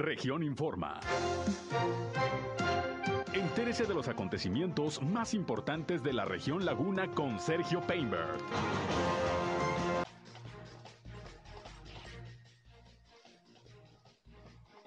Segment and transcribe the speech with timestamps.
[0.00, 0.98] Región Informa.
[3.34, 8.38] Entérese de los acontecimientos más importantes de la región Laguna con Sergio Painberg.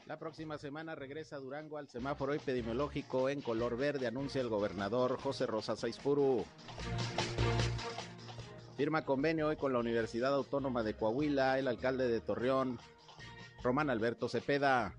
[0.07, 5.45] La próxima semana regresa Durango al semáforo epidemiológico en color verde, anuncia el gobernador José
[5.45, 6.43] Rosa Saizpuru.
[8.77, 12.79] Firma convenio hoy con la Universidad Autónoma de Coahuila, el alcalde de Torreón,
[13.63, 14.93] Román Alberto Cepeda.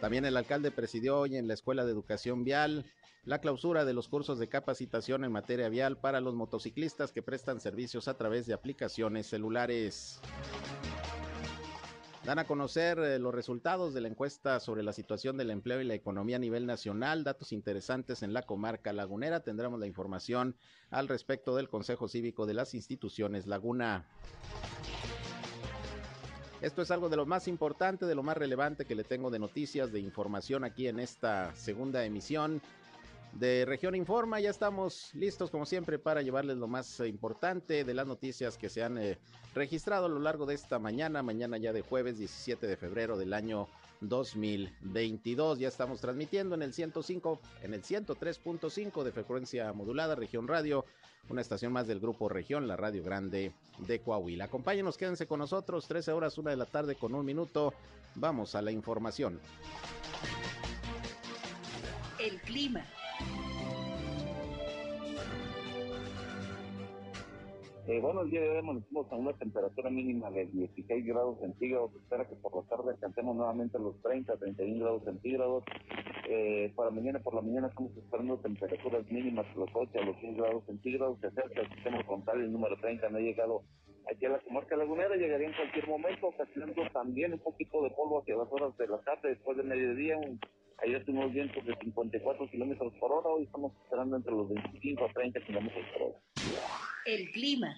[0.00, 2.84] También el alcalde presidió hoy en la Escuela de Educación Vial
[3.24, 7.60] la clausura de los cursos de capacitación en materia vial para los motociclistas que prestan
[7.60, 10.20] servicios a través de aplicaciones celulares.
[12.24, 15.84] Dan a conocer eh, los resultados de la encuesta sobre la situación del empleo y
[15.84, 19.40] la economía a nivel nacional, datos interesantes en la comarca lagunera.
[19.40, 20.54] Tendremos la información
[20.90, 24.06] al respecto del Consejo Cívico de las Instituciones Laguna.
[26.60, 29.38] Esto es algo de lo más importante, de lo más relevante que le tengo de
[29.38, 32.60] noticias, de información aquí en esta segunda emisión
[33.34, 34.40] de Región Informa.
[34.40, 38.82] Ya estamos listos, como siempre, para llevarles lo más importante de las noticias que se
[38.82, 39.18] han eh,
[39.54, 43.34] registrado a lo largo de esta mañana, mañana ya de jueves 17 de febrero del
[43.34, 43.68] año
[44.00, 45.58] 2022.
[45.58, 50.84] Ya estamos transmitiendo en el 105, en el 103.5 de frecuencia modulada, Región Radio
[51.30, 54.44] una estación más del Grupo Región, la Radio Grande de Coahuila.
[54.44, 57.74] Acompáñenos, quédense con nosotros, 13 horas, una de la tarde con un minuto.
[58.14, 59.38] Vamos a la información.
[62.18, 62.84] El clima.
[67.88, 71.90] Eh, bueno, el día de hoy amanecimos a una temperatura mínima de 16 grados centígrados.
[71.94, 75.64] espera que por la tarde alcancemos nuevamente los 30, 31 grados centígrados.
[76.28, 80.20] Eh, para mañana por la mañana estamos esperando temperaturas mínimas de los 8 a los
[80.20, 81.18] 10 grados centígrados.
[81.20, 83.62] Se acerca el sistema frontal, el número 30 no ha llegado
[84.12, 85.16] aquí a la comarca lagunera.
[85.16, 88.98] Llegaría en cualquier momento, ocasionando también un poquito de polvo hacia las horas de la
[88.98, 90.20] tarde, después del mediodía.
[90.78, 93.28] Ayer tuvimos vientos de 54 kilómetros por hora.
[93.28, 96.18] Hoy estamos esperando entre los 25 a 30 kilómetros por hora.
[97.06, 97.76] El clima.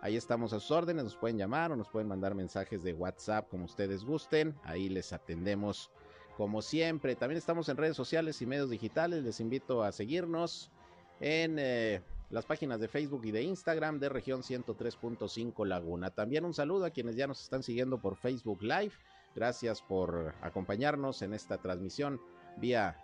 [0.00, 3.48] Ahí estamos a sus órdenes, nos pueden llamar o nos pueden mandar mensajes de WhatsApp
[3.48, 4.56] como ustedes gusten.
[4.64, 5.92] Ahí les atendemos
[6.36, 7.14] como siempre.
[7.14, 9.22] También estamos en redes sociales y medios digitales.
[9.22, 10.72] Les invito a seguirnos
[11.20, 16.10] en eh, las páginas de Facebook y de Instagram de región 103.5 Laguna.
[16.10, 18.92] También un saludo a quienes ya nos están siguiendo por Facebook Live.
[19.34, 22.20] Gracias por acompañarnos en esta transmisión
[22.56, 22.96] vía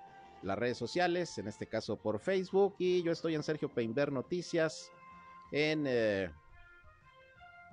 [0.43, 2.75] las redes sociales, en este caso por Facebook.
[2.79, 4.91] Y yo estoy en Sergio Peinber Noticias
[5.53, 5.85] en...
[5.87, 6.31] Eh,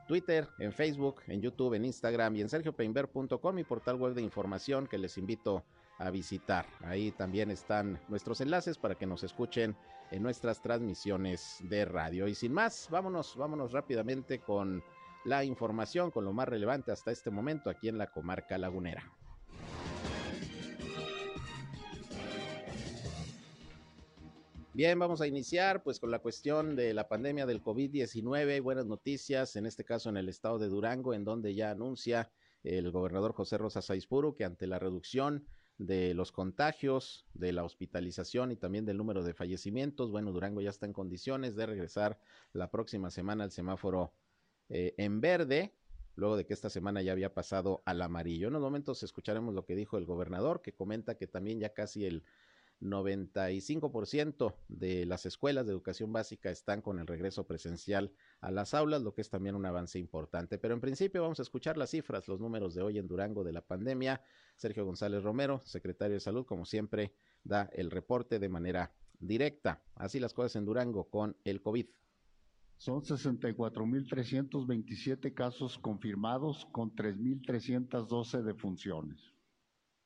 [0.07, 4.85] Twitter, en Facebook, en YouTube, en Instagram y en sergiopeinber.com, mi portal web de información
[4.85, 5.63] que les invito
[6.00, 6.66] a visitar.
[6.81, 9.73] Ahí también están nuestros enlaces para que nos escuchen
[10.11, 12.28] en nuestras transmisiones de radio.
[12.28, 14.84] Y sin más, vámonos, vámonos rápidamente con
[15.23, 19.03] la información, con lo más relevante hasta este momento aquí en la comarca lagunera.
[24.73, 28.61] Bien, vamos a iniciar pues con la cuestión de la pandemia del COVID-19.
[28.61, 32.31] Buenas noticias, en este caso en el estado de Durango, en donde ya anuncia
[32.64, 35.46] el gobernador José Rosa Saizpuro que ante la reducción
[35.81, 40.69] de los contagios, de la hospitalización y también del número de fallecimientos, bueno, Durango ya
[40.69, 42.19] está en condiciones de regresar
[42.53, 44.13] la próxima semana al semáforo
[44.69, 45.73] eh, en verde.
[46.16, 48.47] luego de que esta semana ya había pasado al amarillo.
[48.47, 52.05] En unos momentos escucharemos lo que dijo el gobernador, que comenta que también ya casi
[52.05, 52.23] el
[52.81, 58.11] 95% de las escuelas de educación básica están con el regreso presencial
[58.41, 60.57] a las aulas, lo que es también un avance importante.
[60.57, 63.53] Pero en principio vamos a escuchar las cifras, los números de hoy en Durango de
[63.53, 64.22] la pandemia.
[64.55, 67.13] Sergio González Romero, secretario de Salud, como siempre,
[67.43, 69.83] da el reporte de manera directa.
[69.95, 71.85] Así las cosas en Durango con el COVID.
[72.78, 79.31] Son 64.327 casos confirmados con 3.312 defunciones.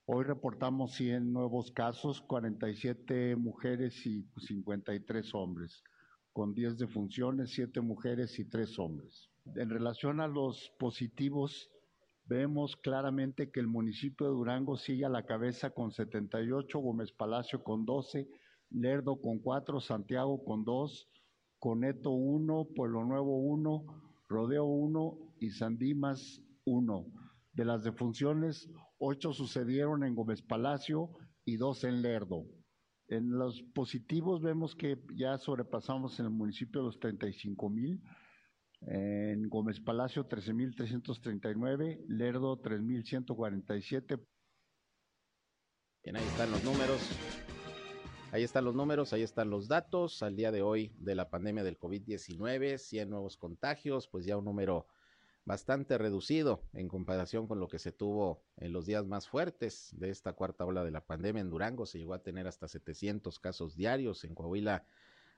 [0.08, 5.84] Hoy reportamos 100 nuevos casos, 47 mujeres y 53 hombres,
[6.32, 9.32] con 10 defunciones, 7 mujeres y 3 hombres.
[9.56, 11.72] En relación a los positivos,
[12.26, 17.64] vemos claramente que el municipio de Durango sigue a la cabeza con 78, Gómez Palacio
[17.64, 18.30] con 12,
[18.70, 21.10] Lerdo con 4, Santiago con 2,
[21.58, 23.86] Coneto 1, Pueblo Nuevo 1,
[24.30, 27.08] Rodeo 1 y Sandimas 1.
[27.54, 28.70] De las defunciones,
[29.06, 31.12] ocho sucedieron en Gómez Palacio
[31.46, 32.46] y dos en Lerdo.
[33.08, 38.02] En los positivos vemos que ya sobrepasamos en el municipio los 35 mil.
[38.82, 44.26] En Gómez Palacio 13.339, Lerdo 3.147.
[46.04, 47.02] Bien, ahí están los números.
[48.32, 50.24] Ahí están los números, ahí están los datos.
[50.24, 54.46] Al día de hoy de la pandemia del COVID-19, 100 nuevos contagios, pues ya un
[54.46, 54.88] número
[55.46, 60.10] bastante reducido en comparación con lo que se tuvo en los días más fuertes de
[60.10, 61.42] esta cuarta ola de la pandemia.
[61.42, 64.86] En Durango se llegó a tener hasta 700 casos diarios, en Coahuila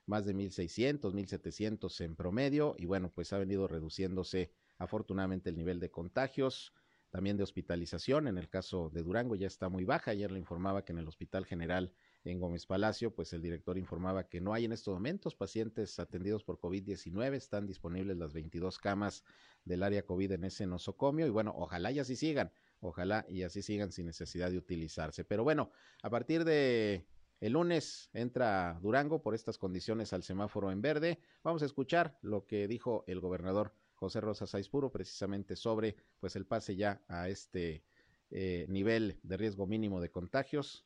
[0.06, 5.80] más de 1.600, 1.700 en promedio y bueno, pues ha venido reduciéndose afortunadamente el nivel
[5.80, 6.72] de contagios,
[7.10, 8.26] también de hospitalización.
[8.26, 10.12] En el caso de Durango ya está muy baja.
[10.12, 11.92] Ayer le informaba que en el Hospital General
[12.28, 16.44] en Gómez Palacio, pues el director informaba que no hay en estos momentos pacientes atendidos
[16.44, 19.24] por COVID-19, están disponibles las 22 camas
[19.64, 23.62] del área COVID en ese nosocomio y bueno, ojalá y así sigan, ojalá y así
[23.62, 25.24] sigan sin necesidad de utilizarse.
[25.24, 25.70] Pero bueno,
[26.02, 27.06] a partir de
[27.40, 31.20] el lunes entra Durango por estas condiciones al semáforo en verde.
[31.44, 36.46] Vamos a escuchar lo que dijo el gobernador José Rosa Saizpuro precisamente sobre pues el
[36.46, 37.84] pase ya a este
[38.30, 40.84] eh, nivel de riesgo mínimo de contagios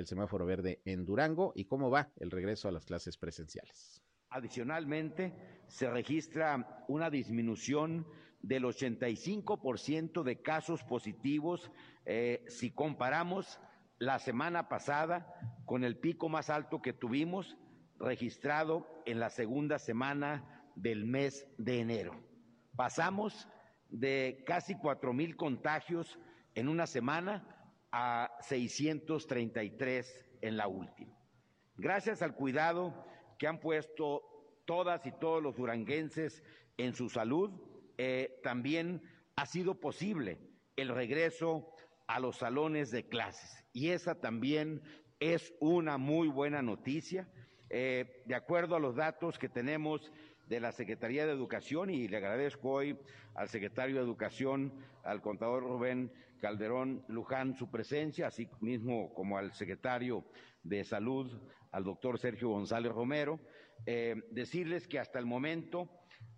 [0.00, 4.02] el semáforo verde en Durango y cómo va el regreso a las clases presenciales.
[4.30, 5.34] Adicionalmente,
[5.68, 8.06] se registra una disminución
[8.40, 11.70] del 85% de casos positivos
[12.06, 13.60] eh, si comparamos
[13.98, 15.34] la semana pasada
[15.66, 17.58] con el pico más alto que tuvimos
[17.98, 22.18] registrado en la segunda semana del mes de enero.
[22.74, 23.46] Pasamos
[23.90, 26.18] de casi cuatro mil contagios
[26.54, 27.59] en una semana
[27.92, 31.16] a 633 en la última.
[31.76, 33.04] Gracias al cuidado
[33.38, 34.22] que han puesto
[34.64, 36.42] todas y todos los duranguenses
[36.76, 37.50] en su salud,
[37.98, 39.02] eh, también
[39.36, 40.38] ha sido posible
[40.76, 41.74] el regreso
[42.06, 43.64] a los salones de clases.
[43.72, 44.82] Y esa también
[45.20, 47.28] es una muy buena noticia.
[47.68, 50.12] Eh, de acuerdo a los datos que tenemos
[50.48, 52.98] de la Secretaría de Educación, y le agradezco hoy
[53.34, 54.72] al secretario de Educación,
[55.04, 60.24] al contador Rubén Calderón Luján su presencia, así mismo como al secretario
[60.62, 61.30] de Salud,
[61.70, 63.40] al doctor Sergio González Romero,
[63.86, 65.88] eh, decirles que hasta el momento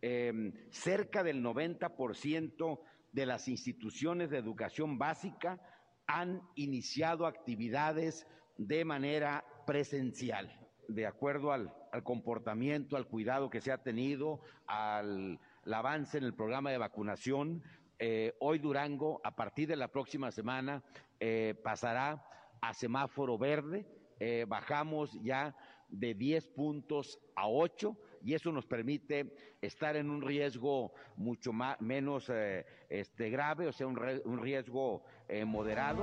[0.00, 2.80] eh, cerca del 90%
[3.12, 5.60] de las instituciones de educación básica
[6.06, 8.26] han iniciado actividades
[8.58, 10.50] de manera presencial,
[10.88, 11.72] de acuerdo al,
[12.02, 15.38] comportamiento, al cuidado que se ha tenido, al
[15.70, 17.62] avance en el programa de vacunación,
[18.04, 20.82] eh, hoy Durango, a partir de la próxima semana,
[21.20, 22.26] eh, pasará
[22.60, 23.86] a semáforo verde.
[24.18, 25.54] Eh, bajamos ya
[25.88, 31.80] de 10 puntos a 8 y eso nos permite estar en un riesgo mucho más,
[31.80, 32.28] menos
[32.88, 35.04] este, grave, o sea, un, un riesgo
[35.46, 36.02] moderado.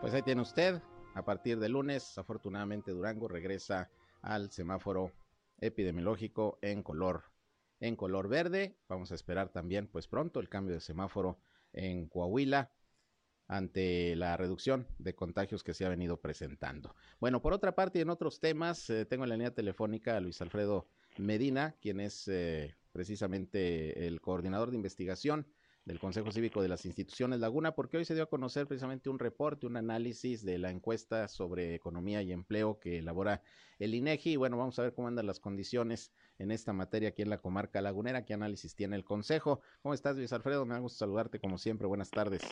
[0.00, 0.82] Pues ahí tiene usted.
[1.14, 3.88] A partir de lunes, afortunadamente Durango regresa
[4.22, 5.12] al semáforo
[5.60, 7.35] epidemiológico en color
[7.80, 8.76] en color verde.
[8.88, 11.38] Vamos a esperar también, pues pronto, el cambio de semáforo
[11.72, 12.70] en Coahuila
[13.48, 16.94] ante la reducción de contagios que se ha venido presentando.
[17.20, 20.40] Bueno, por otra parte, en otros temas, eh, tengo en la línea telefónica a Luis
[20.40, 25.46] Alfredo Medina, quien es eh, precisamente el coordinador de investigación
[25.86, 29.20] del Consejo Cívico de las Instituciones Laguna, porque hoy se dio a conocer precisamente un
[29.20, 33.40] reporte, un análisis de la encuesta sobre economía y empleo que elabora
[33.78, 34.32] el INEGI.
[34.32, 37.38] Y bueno, vamos a ver cómo andan las condiciones en esta materia aquí en la
[37.38, 39.60] comarca lagunera, qué análisis tiene el Consejo.
[39.80, 40.66] ¿Cómo estás, Luis Alfredo?
[40.66, 41.86] Me da gusto saludarte como siempre.
[41.86, 42.42] Buenas tardes.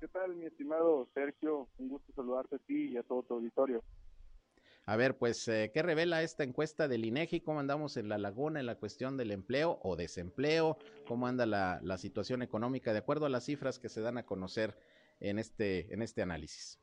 [0.00, 1.68] ¿Qué tal, mi estimado Sergio?
[1.78, 3.82] Un gusto saludarte a ti y a todo tu auditorio.
[4.88, 7.40] A ver, pues, eh, ¿qué revela esta encuesta del INEGI?
[7.40, 10.78] ¿Cómo andamos en la laguna en la cuestión del empleo o desempleo?
[11.08, 14.24] ¿Cómo anda la, la situación económica de acuerdo a las cifras que se dan a
[14.24, 14.78] conocer
[15.18, 16.80] en este, en este análisis?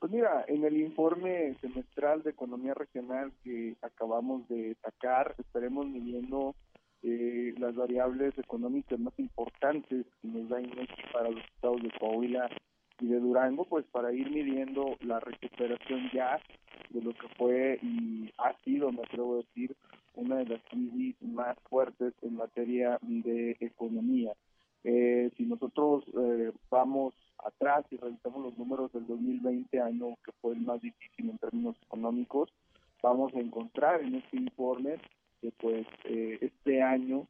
[0.00, 6.56] Pues mira, en el informe semestral de economía regional que acabamos de sacar, estaremos midiendo
[7.02, 12.50] eh, las variables económicas más importantes que nos da INEGI para los estados de Coahuila
[12.98, 16.40] y de Durango, pues para ir midiendo la recuperación ya
[16.96, 19.76] de lo que fue y ha sido, me atrevo a decir,
[20.14, 24.32] una de las crisis más fuertes en materia de economía.
[24.82, 27.12] Eh, si nosotros eh, vamos
[27.44, 31.76] atrás y revisamos los números del 2020, año que fue el más difícil en términos
[31.82, 32.50] económicos,
[33.02, 34.96] vamos a encontrar en este informe
[35.40, 37.26] que pues eh, este año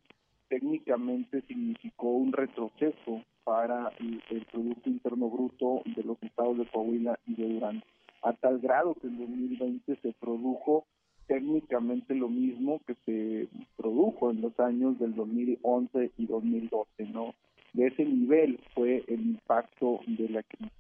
[0.49, 7.35] técnicamente significó un retroceso para el, Producto Interno Bruto de los estados de Coahuila y
[7.35, 7.85] de Durango,
[8.27, 10.85] a tal grado que en 2020 se produjo
[11.29, 17.35] técnicamente lo mismo que se produjo en los años del 2011 y 2012, ¿no?
[17.77, 20.73] de ese nivel fue el impacto de la crisis.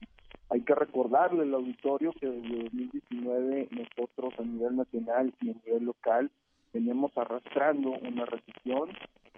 [0.48, 5.84] Hay que recordarle al auditorio que desde 2019 nosotros a nivel nacional y a nivel
[5.84, 6.30] local
[6.72, 8.88] veníamos arrastrando una recesión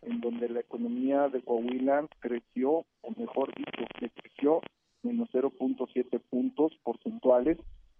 [0.02, 3.84] en donde la economía de Coahuila creció, o mejor dicho,
[4.22, 4.60] creció
[5.02, 7.58] menos 0.7 puntos porcentuales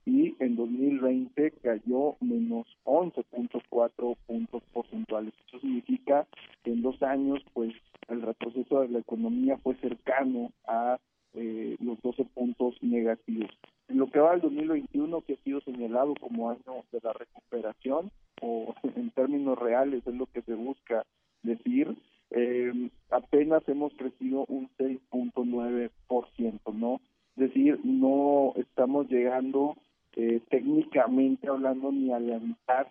[0.09, 5.35] y en 2020 cayó menos 11.4 puntos porcentuales.
[5.47, 6.27] Eso significa
[6.65, 7.75] que en dos años, pues,
[8.09, 10.99] el retroceso de la economía fue cercano a
[11.35, 13.51] eh, los 12 puntos negativos.
[13.89, 18.11] En lo que va al 2021, que ha sido señalado como año de la recuperación,
[18.41, 21.05] o en términos reales es lo que se busca
[21.43, 21.95] decir,
[22.31, 27.01] eh, apenas hemos crecido un 6.9%, ¿no?
[27.37, 29.77] Es decir, no estamos llegando
[30.21, 32.89] eh, técnicamente hablando ni a la mitad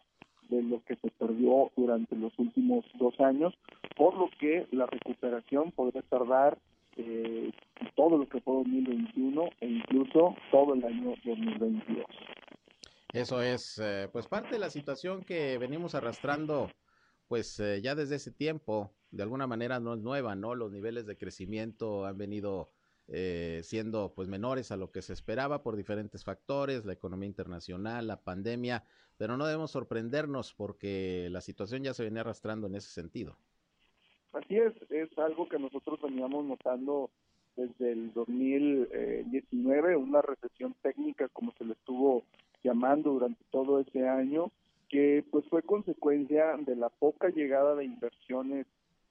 [0.47, 3.53] de lo que se perdió durante los últimos dos años,
[3.97, 6.57] por lo que la recuperación podría tardar
[6.95, 7.51] eh,
[7.97, 12.05] todo lo que fue 2021 e incluso todo el año 2022.
[13.11, 16.71] Eso es, eh, pues parte de la situación que venimos arrastrando,
[17.27, 20.55] pues ya desde ese tiempo, de alguna manera no es nueva, ¿no?
[20.55, 22.69] Los niveles de crecimiento han venido
[23.09, 28.07] eh, siendo pues menores a lo que se esperaba por diferentes factores, la economía internacional,
[28.07, 28.83] la pandemia,
[29.17, 33.37] pero no debemos sorprendernos porque la situación ya se venía arrastrando en ese sentido.
[34.33, 37.09] Así es, es algo que nosotros veníamos notando
[37.55, 42.23] desde el 2019, una recesión técnica como se le estuvo
[42.63, 44.51] llamando durante todo ese año,
[44.89, 48.67] que pues fue consecuencia de la poca llegada de inversiones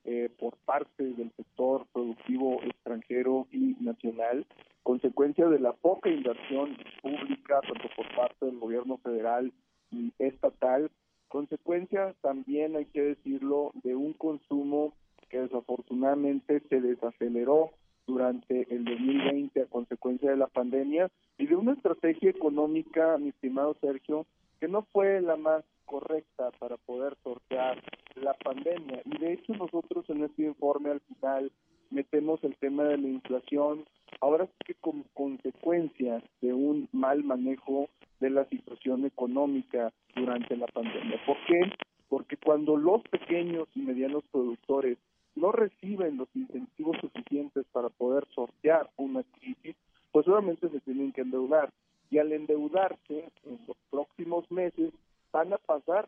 [0.07, 4.47] eh, por parte del sector productivo extranjero y nacional,
[4.85, 9.53] consecuencia de la poca inversión pública, tanto por parte del gobierno federal
[9.91, 10.93] y estatal,
[11.29, 14.95] consecuencia también, hay que decirlo, de un consumo
[15.29, 17.73] que desafortunadamente se desaceleró
[18.07, 23.77] durante el 2020 a consecuencia de la pandemia y de una estrategia económica, mi estimado
[23.81, 24.25] Sergio,
[24.61, 27.83] que no fue la más correcta para poder sortear
[28.15, 29.01] la pandemia.
[29.05, 31.51] Y de hecho nosotros en este informe al final
[31.91, 33.85] metemos el tema de la inflación,
[34.21, 37.89] ahora sí que como consecuencia de un mal manejo
[38.21, 41.21] de la situación económica durante la pandemia.
[41.27, 41.61] ¿Por qué?
[42.09, 44.99] Porque cuando los pequeños y medianos productores
[45.35, 49.77] no reciben los incentivos suficientes para poder sortear una crisis,
[50.13, 51.71] pues obviamente se tienen que endeudar.
[52.11, 54.93] Y al endeudarse en los próximos meses,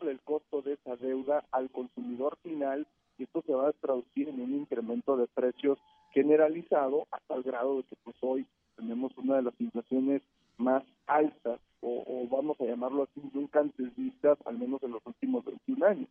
[0.02, 2.86] el costo de esa deuda al consumidor final
[3.18, 5.78] y esto se va a traducir en un incremento de precios
[6.12, 10.22] generalizado hasta el grado de que pues hoy tenemos una de las inflaciones
[10.56, 15.44] más altas o, vamos a llamarlo así nunca antes vistas al menos en los últimos
[15.44, 16.08] 21 años.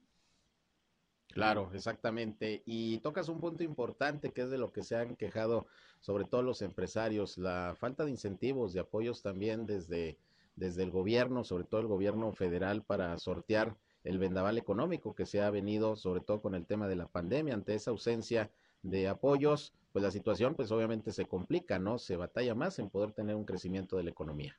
[1.27, 2.63] Claro, exactamente.
[2.65, 5.67] Y tocas un punto importante que es de lo que se han quejado
[5.99, 10.17] sobre todo los empresarios, la falta de incentivos, de apoyos también desde
[10.57, 15.41] desde el gobierno, sobre todo el gobierno federal, para sortear el vendaval económico que se
[15.41, 18.49] ha venido, sobre todo con el tema de la pandemia, ante esa ausencia
[18.83, 21.97] de apoyos, pues la situación pues obviamente se complica, ¿no?
[21.97, 24.55] Se batalla más en poder tener un crecimiento de la economía.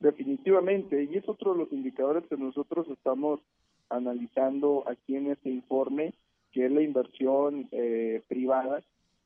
[0.00, 3.40] Definitivamente, y es otro de los indicadores que nosotros estamos
[3.90, 6.14] analizando aquí en este informe,
[6.52, 8.82] que es la inversión eh, privada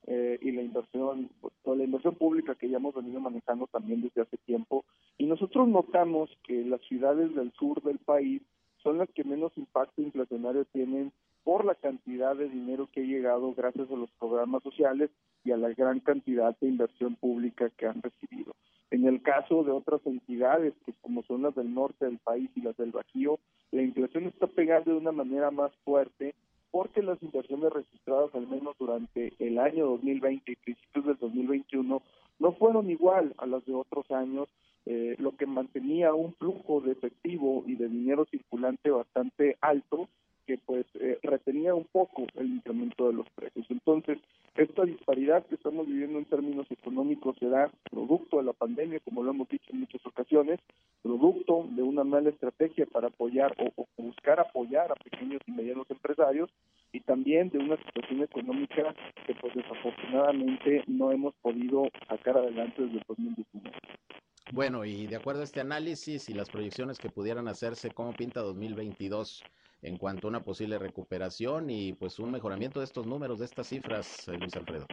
[0.06, 4.22] eh, y la inversión, pues, la inversión pública que ya hemos venido manejando también desde
[4.22, 4.84] hace tiempo.
[5.18, 8.42] Y nosotros notamos que las ciudades del sur del país
[8.82, 11.12] son las que menos impacto inflacionario tienen
[11.44, 15.10] por la cantidad de dinero que ha llegado gracias a los programas sociales
[15.44, 18.54] y a la gran cantidad de inversión pública que han recibido.
[18.90, 22.62] En el caso de otras entidades, que como son las del norte del país y
[22.62, 23.38] las del Bajío,
[23.72, 26.34] la inflación está pegando de una manera más fuerte
[26.70, 32.02] porque las inversiones registradas al menos durante el año 2020 y principios del 2021
[32.40, 34.48] no fueron igual a las de otros años,
[34.86, 40.08] eh, lo que mantenía un flujo de efectivo y de dinero circulante bastante alto
[40.46, 43.66] que pues eh, retenía un poco el incremento de los precios.
[43.70, 44.18] Entonces,
[44.56, 49.30] esta disparidad que estamos viviendo en términos económicos será producto de la pandemia, como lo
[49.30, 50.60] hemos dicho en muchas ocasiones,
[51.02, 56.50] producto de una mala estrategia para apoyar o, buscar apoyar a pequeños y medianos empresarios
[56.94, 58.94] y también de una situación económica
[59.26, 63.76] que pues desafortunadamente no hemos podido sacar adelante desde el 2019.
[64.52, 68.40] Bueno, y de acuerdo a este análisis y las proyecciones que pudieran hacerse, ¿cómo pinta
[68.40, 69.42] 2022?
[69.84, 73.68] en cuanto a una posible recuperación y pues un mejoramiento de estos números, de estas
[73.68, 74.86] cifras, eh, Luis Alfredo?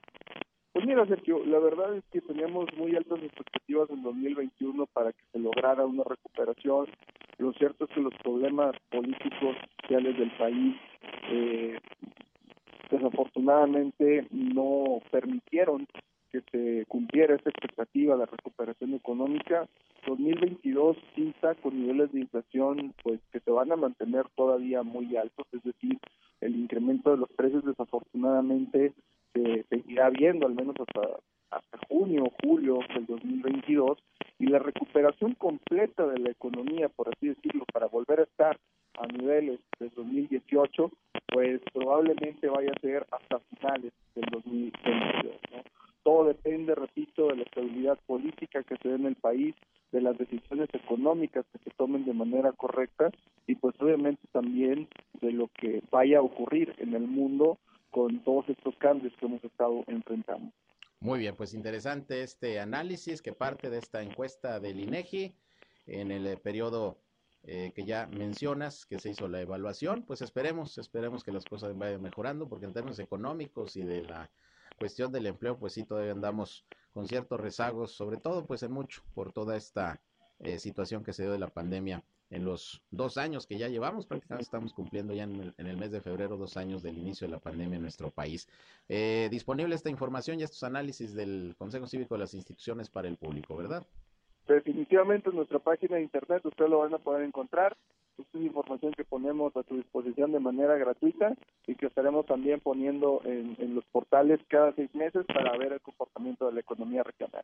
[0.73, 5.23] Pues mira, Sergio, la verdad es que teníamos muy altas expectativas en 2021 para que
[5.33, 6.87] se lograra una recuperación.
[7.39, 10.75] Lo cierto es que los problemas políticos, sociales del país,
[11.29, 11.77] eh,
[12.89, 15.87] desafortunadamente no permitieron
[16.31, 19.67] que se cumpliera esa expectativa de recuperación económica.
[20.07, 25.45] 2022 pinta con niveles de inflación pues que se van a mantener todavía muy altos,
[25.51, 25.99] es decir,
[26.39, 28.93] el incremento de los precios desafortunadamente
[30.01, 31.19] seguirá viendo al menos hasta
[31.51, 33.97] hasta junio o julio del 2022
[34.39, 38.57] y la recuperación completa de la economía, por así decirlo, para volver a estar
[38.97, 40.91] a niveles del 2018,
[41.27, 45.35] pues probablemente vaya a ser hasta finales del 2022.
[45.51, 45.63] ¿no?
[46.03, 49.53] Todo depende, repito, de la estabilidad política que se dé en el país,
[49.91, 53.11] de las decisiones económicas que se tomen de manera correcta
[53.45, 54.87] y pues obviamente también
[55.19, 57.57] de lo que vaya a ocurrir en el mundo
[57.91, 60.51] con todos estos cambios que hemos estado enfrentando.
[60.99, 65.35] Muy bien, pues interesante este análisis que parte de esta encuesta del INEGI
[65.87, 66.97] en el eh, periodo
[67.43, 71.75] eh, que ya mencionas, que se hizo la evaluación, pues esperemos, esperemos que las cosas
[71.75, 74.29] vayan mejorando, porque en términos económicos y de la
[74.77, 79.01] cuestión del empleo, pues sí, todavía andamos con ciertos rezagos, sobre todo pues en mucho
[79.15, 79.99] por toda esta
[80.43, 84.07] eh, situación que se dio de la pandemia en los dos años que ya llevamos,
[84.07, 87.39] prácticamente estamos cumpliendo ya en el, mes de febrero dos años del inicio de la
[87.39, 88.47] pandemia en nuestro país.
[88.87, 93.17] Eh, disponible esta información y estos análisis del Consejo Cívico de las instituciones para el
[93.17, 93.85] público, ¿verdad?
[94.47, 97.75] Definitivamente en nuestra página de internet ustedes lo van a poder encontrar.
[98.17, 101.35] Esta es información que ponemos a su disposición de manera gratuita
[101.67, 105.81] y que estaremos también poniendo en, en los portales cada seis meses para ver el
[105.81, 107.43] comportamiento de la economía regional.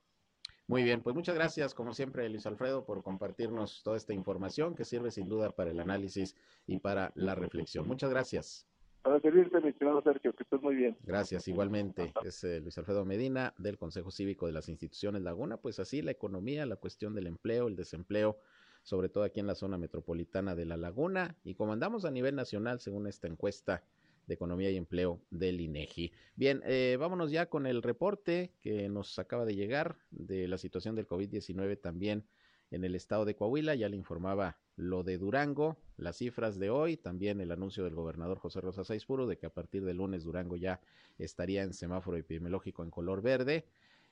[0.67, 4.83] Muy bien, pues muchas gracias, como siempre, Luis Alfredo, por compartirnos toda esta información que
[4.83, 7.87] sirve sin duda para el análisis y para la reflexión.
[7.87, 8.67] Muchas gracias.
[9.01, 10.97] Para servirte, mi estimado Sergio, que estés muy bien.
[11.03, 12.11] Gracias, igualmente.
[12.25, 15.55] Es eh, Luis Alfredo Medina del Consejo Cívico de las Instituciones Laguna.
[15.55, 18.37] Pues así la economía, la cuestión del empleo, el desempleo,
[18.83, 21.37] sobre todo aquí en la zona metropolitana de La Laguna.
[21.45, 23.85] Y como andamos a nivel nacional, según esta encuesta
[24.27, 26.11] de Economía y Empleo del INEGI.
[26.35, 30.95] Bien, eh, vámonos ya con el reporte que nos acaba de llegar de la situación
[30.95, 32.25] del COVID-19 también
[32.69, 33.75] en el estado de Coahuila.
[33.75, 38.37] Ya le informaba lo de Durango, las cifras de hoy, también el anuncio del gobernador
[38.37, 40.81] José Rosa Saizpuro de que a partir del lunes Durango ya
[41.17, 43.65] estaría en semáforo epidemiológico en color verde.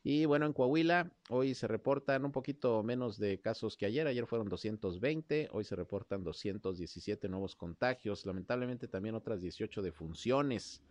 [0.08, 4.06] Y bueno, en Coahuila hoy se reportan un poquito menos de casos que ayer.
[4.06, 8.24] Ayer fueron 220, hoy se reportan 217 nuevos contagios.
[8.24, 10.84] Lamentablemente también otras 18 defunciones,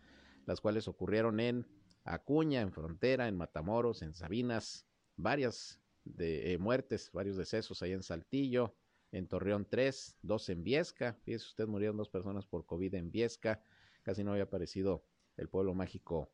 [0.47, 1.65] las cuales ocurrieron en
[2.03, 8.03] Acuña, en Frontera, en Matamoros, en Sabinas, varias de eh, muertes, varios decesos ahí en
[8.03, 8.75] Saltillo,
[9.13, 11.15] en Torreón 3, dos en Viesca.
[11.23, 13.63] Fíjese usted, murieron dos personas por COVID en Viesca.
[14.03, 15.05] Casi no había aparecido
[15.37, 16.33] el pueblo mágico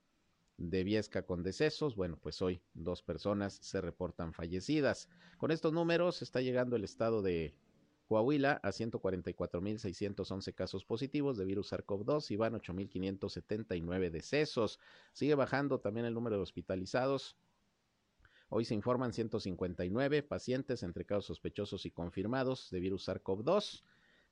[0.61, 1.96] de Viesca con decesos.
[1.96, 5.09] Bueno, pues hoy dos personas se reportan fallecidas.
[5.38, 7.55] Con estos números está llegando el estado de
[8.07, 14.79] Coahuila a 144.611 casos positivos de virus SARS-CoV-2 y van 8.579 decesos.
[15.12, 17.37] Sigue bajando también el número de hospitalizados.
[18.51, 23.83] Hoy se informan 159 pacientes entre casos sospechosos y confirmados de virus SARS-CoV-2.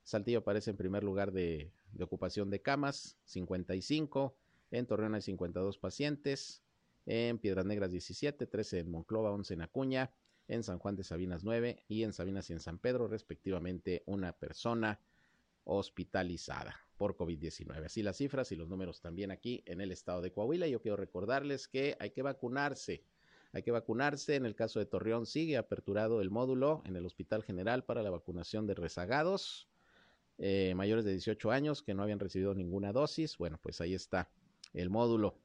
[0.03, 4.35] Saltillo aparece en primer lugar de, de ocupación de camas, 55.
[4.71, 6.63] En Torreón hay 52 pacientes.
[7.05, 10.11] En Piedras Negras 17, 13 en Monclova, 11 en Acuña,
[10.47, 14.33] en San Juan de Sabinas 9 y en Sabinas y en San Pedro, respectivamente, una
[14.33, 14.99] persona
[15.63, 17.85] hospitalizada por COVID-19.
[17.85, 20.67] Así las cifras y los números también aquí en el estado de Coahuila.
[20.67, 23.03] Yo quiero recordarles que hay que vacunarse.
[23.53, 24.35] Hay que vacunarse.
[24.35, 28.09] En el caso de Torreón sigue aperturado el módulo en el Hospital General para la
[28.09, 29.67] vacunación de rezagados.
[30.37, 33.37] eh, mayores de 18 años que no habían recibido ninguna dosis.
[33.37, 34.29] Bueno, pues ahí está
[34.73, 35.39] el módulo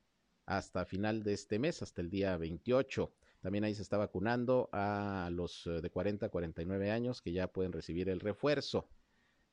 [0.47, 3.13] hasta final de este mes, hasta el día 28.
[3.41, 7.49] También ahí se está vacunando a los eh, de 40 a 49 años que ya
[7.49, 8.89] pueden recibir el refuerzo.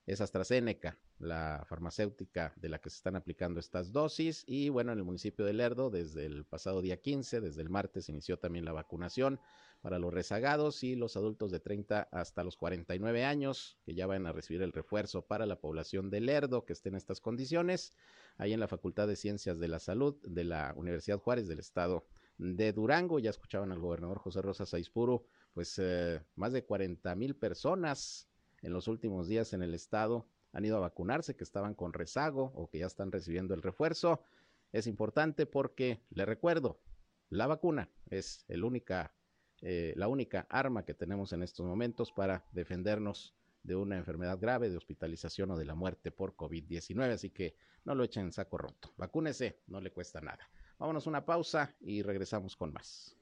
[0.06, 4.44] Es AstraZeneca, la farmacéutica de la que se están aplicando estas dosis.
[4.48, 8.10] Y bueno, en el municipio de Lerdo, desde el pasado día 15, desde el martes,
[8.10, 9.40] inició también la vacunación
[9.82, 14.26] para los rezagados y los adultos de 30 hasta los 49 años, que ya van
[14.26, 17.94] a recibir el refuerzo para la población de Lerdo que esté en estas condiciones.
[18.42, 22.08] Ahí en la Facultad de Ciencias de la Salud de la Universidad Juárez del Estado
[22.40, 23.20] de Durango.
[23.20, 28.28] Ya escuchaban al gobernador José Rosa Saizpuro, pues eh, más de 40 mil personas
[28.64, 32.52] en los últimos días en el estado han ido a vacunarse, que estaban con rezago
[32.56, 34.24] o que ya están recibiendo el refuerzo.
[34.72, 36.82] Es importante porque, le recuerdo,
[37.30, 39.14] la vacuna es el única,
[39.62, 44.70] eh, la única arma que tenemos en estos momentos para defendernos de una enfermedad grave,
[44.70, 47.12] de hospitalización o de la muerte por COVID-19.
[47.12, 48.94] Así que no lo echen en saco roto.
[48.98, 50.50] Vacúnese, no le cuesta nada.
[50.78, 53.16] Vámonos una pausa y regresamos con más.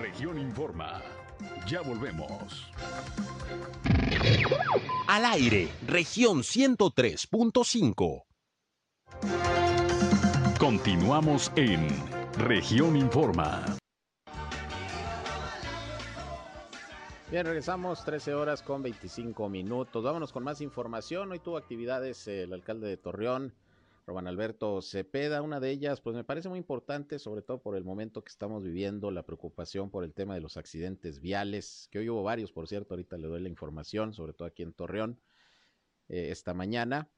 [0.00, 1.02] Región Informa.
[1.66, 2.72] Ya volvemos.
[5.08, 8.24] Al aire, región 103.5.
[10.58, 11.86] Continuamos en
[12.38, 13.64] Región Informa.
[17.30, 20.04] Bien, regresamos 13 horas con 25 minutos.
[20.04, 21.32] Vámonos con más información.
[21.32, 23.52] Hoy tuvo actividades el alcalde de Torreón,
[24.06, 25.42] Roban Alberto Cepeda.
[25.42, 28.62] Una de ellas, pues me parece muy importante, sobre todo por el momento que estamos
[28.62, 32.68] viviendo, la preocupación por el tema de los accidentes viales, que hoy hubo varios, por
[32.68, 35.20] cierto, ahorita le doy la información, sobre todo aquí en Torreón,
[36.08, 37.10] eh, esta mañana.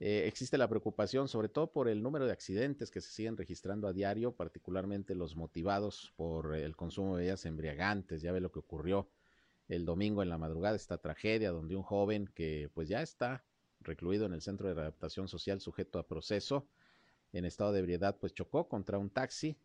[0.00, 3.86] Eh, existe la preocupación sobre todo por el número de accidentes que se siguen registrando
[3.86, 8.22] a diario, particularmente los motivados por el consumo de bebidas embriagantes.
[8.22, 9.10] Ya ve lo que ocurrió
[9.68, 13.44] el domingo en la madrugada, esta tragedia donde un joven que pues ya está
[13.84, 16.66] recluido en el centro de readaptación social sujeto a proceso
[17.32, 19.56] en estado de ebriedad pues chocó contra un taxi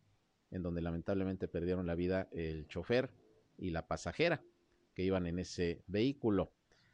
[0.50, 3.10] en donde lamentablemente perdieron la vida el chofer
[3.58, 4.42] y la pasajera
[4.94, 6.52] que iban en ese vehículo.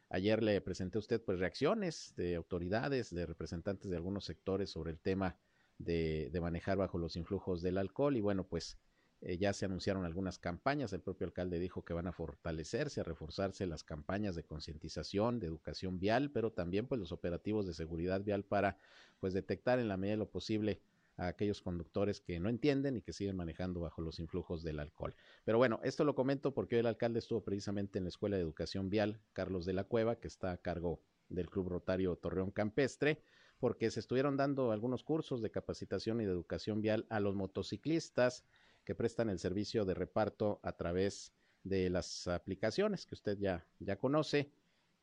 [0.09, 4.91] Ayer le presenté a usted pues reacciones de autoridades, de representantes de algunos sectores sobre
[4.91, 5.35] el tema
[5.79, 8.77] de, de manejar bajo los influjos del alcohol y bueno pues
[9.21, 13.03] eh, ya se anunciaron algunas campañas, el propio alcalde dijo que van a fortalecerse, a
[13.03, 18.21] reforzarse las campañas de concientización, de educación vial, pero también pues los operativos de seguridad
[18.21, 18.77] vial para
[19.19, 20.81] pues detectar en la medida de lo posible
[21.17, 25.15] a aquellos conductores que no entienden y que siguen manejando bajo los influjos del alcohol.
[25.43, 28.43] Pero bueno, esto lo comento porque hoy el alcalde estuvo precisamente en la Escuela de
[28.43, 33.19] Educación Vial Carlos de la Cueva, que está a cargo del Club Rotario Torreón Campestre,
[33.59, 38.45] porque se estuvieron dando algunos cursos de capacitación y de educación vial a los motociclistas
[38.87, 41.33] que prestan el servicio de reparto a través
[41.65, 44.49] de las aplicaciones que usted ya, ya conoce.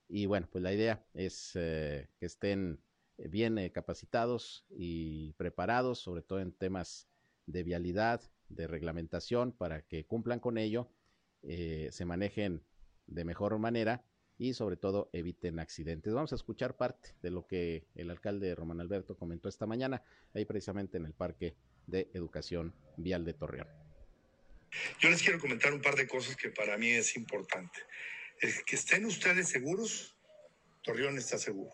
[0.09, 2.81] Y bueno, pues la idea es eh, que estén
[3.19, 7.09] bien eh, capacitados y preparados, sobre todo en temas
[7.45, 10.89] de vialidad, de reglamentación, para que cumplan con ello,
[11.43, 12.63] eh, se manejen
[13.07, 14.03] de mejor manera
[14.39, 16.15] y sobre todo eviten accidentes.
[16.15, 20.47] Vamos a escuchar parte de lo que el alcalde Román Alberto comentó esta mañana, ahí
[20.47, 21.55] precisamente en el Parque
[21.87, 23.69] de Educación Vial de Torreón.
[25.01, 27.81] Yo les quiero comentar un par de cosas que para mí es importante.
[28.41, 30.17] Es que estén ustedes seguros,
[30.83, 31.73] Torreón está seguro.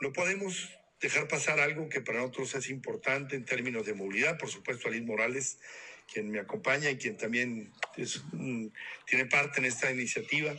[0.00, 4.38] No podemos dejar pasar algo que para nosotros es importante en términos de movilidad.
[4.38, 5.58] Por supuesto, Alice Morales,
[6.12, 8.22] quien me acompaña y quien también es,
[9.06, 10.54] tiene parte en esta iniciativa,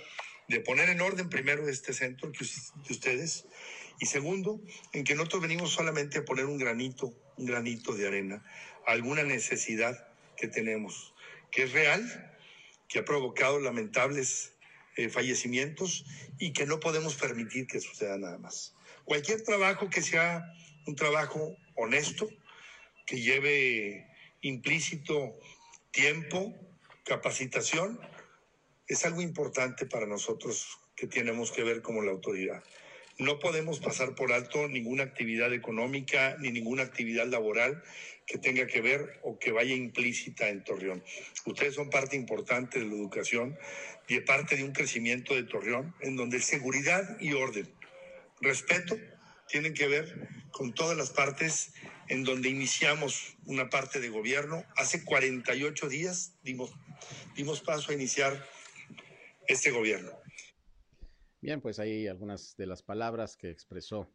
[0.48, 2.44] de poner en orden primero este centro que
[2.92, 3.46] ustedes,
[4.00, 4.62] y segundo,
[4.94, 8.44] en que nosotros venimos solamente a poner un granito, un granito de arena,
[8.86, 11.14] alguna necesidad que tenemos,
[11.52, 12.32] que es real,
[12.88, 14.54] que ha provocado lamentables
[14.98, 16.06] eh, fallecimientos
[16.40, 18.76] y que no podemos permitir que suceda nada más.
[19.04, 20.44] Cualquier trabajo que sea
[20.86, 22.30] un trabajo honesto,
[23.06, 24.08] que lleve
[24.42, 25.38] implícito
[25.92, 26.54] tiempo,
[27.04, 28.00] capacitación,
[28.88, 32.64] es algo importante para nosotros que tenemos que ver como la autoridad.
[33.18, 37.82] No podemos pasar por alto ninguna actividad económica ni ninguna actividad laboral
[38.26, 41.04] que tenga que ver o que vaya implícita en Torreón.
[41.46, 43.58] Ustedes son parte importante de la educación
[44.08, 47.72] y parte de un crecimiento de Torreón en donde seguridad y orden
[48.42, 48.98] respeto
[49.48, 51.74] tienen que ver con todas las partes
[52.08, 54.64] en donde iniciamos una parte de gobierno.
[54.76, 56.72] Hace 48 días dimos,
[57.36, 58.48] dimos paso a iniciar
[59.48, 60.12] este gobierno.
[61.46, 64.12] Bien, pues ahí algunas de las palabras que expresó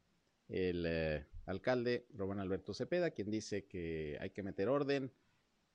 [0.49, 5.12] el eh, alcalde Román Alberto Cepeda, quien dice que hay que meter orden,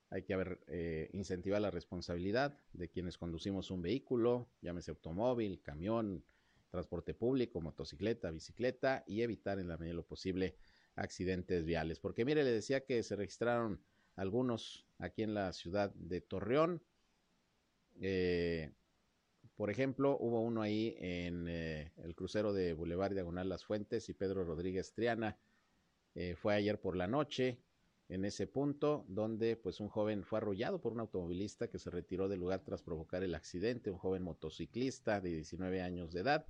[0.10, 6.26] hay que haber, eh, incentivar la responsabilidad de quienes conducimos un vehículo, llámese automóvil, camión,
[6.72, 10.58] transporte público, motocicleta, bicicleta, y evitar en la medida de lo posible
[10.96, 12.02] accidentes viales.
[12.02, 13.82] Porque mire, le decía que se registraron
[14.18, 16.84] algunos aquí en la ciudad de Torreón.
[18.02, 18.74] Eh,
[19.56, 24.14] por ejemplo, hubo uno ahí en eh, el crucero de Boulevard Diagonal Las Fuentes y
[24.14, 25.38] Pedro Rodríguez Triana.
[26.14, 27.60] Eh, fue ayer por la noche
[28.08, 32.28] en ese punto donde pues un joven fue arrollado por un automovilista que se retiró
[32.30, 36.46] del lugar tras provocar el accidente, un joven motociclista de 19 años de edad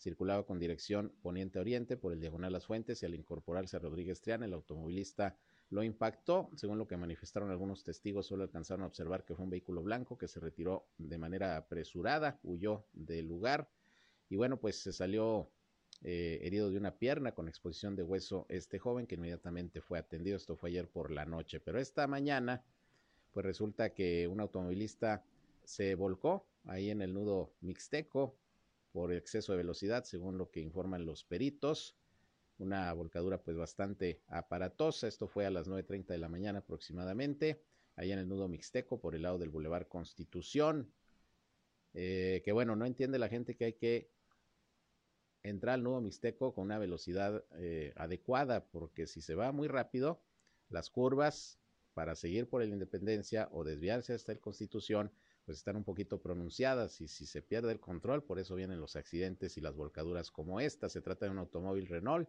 [0.00, 4.46] circulaba con dirección poniente-oriente por el diagonal Las Fuentes y al incorporarse a Rodríguez Triana,
[4.46, 5.36] el automovilista
[5.70, 6.50] lo impactó.
[6.56, 10.18] Según lo que manifestaron algunos testigos, solo alcanzaron a observar que fue un vehículo blanco
[10.18, 13.68] que se retiró de manera apresurada, huyó del lugar
[14.30, 15.50] y bueno, pues se salió
[16.02, 20.36] eh, herido de una pierna con exposición de hueso este joven que inmediatamente fue atendido.
[20.36, 22.64] Esto fue ayer por la noche, pero esta mañana,
[23.32, 25.24] pues resulta que un automovilista
[25.64, 28.36] se volcó ahí en el nudo mixteco
[28.92, 31.96] por exceso de velocidad, según lo que informan los peritos.
[32.60, 35.08] Una volcadura pues bastante aparatosa.
[35.08, 37.62] Esto fue a las 9.30 de la mañana aproximadamente,
[37.96, 40.92] allá en el nudo mixteco por el lado del Boulevard Constitución.
[41.94, 44.10] Eh, que bueno, no entiende la gente que hay que
[45.42, 50.22] entrar al nudo mixteco con una velocidad eh, adecuada, porque si se va muy rápido,
[50.68, 51.58] las curvas
[51.94, 55.10] para seguir por la Independencia o desviarse hasta el Constitución
[55.46, 58.96] pues están un poquito pronunciadas y si se pierde el control, por eso vienen los
[58.96, 60.90] accidentes y las volcaduras como esta.
[60.90, 62.28] Se trata de un automóvil Renault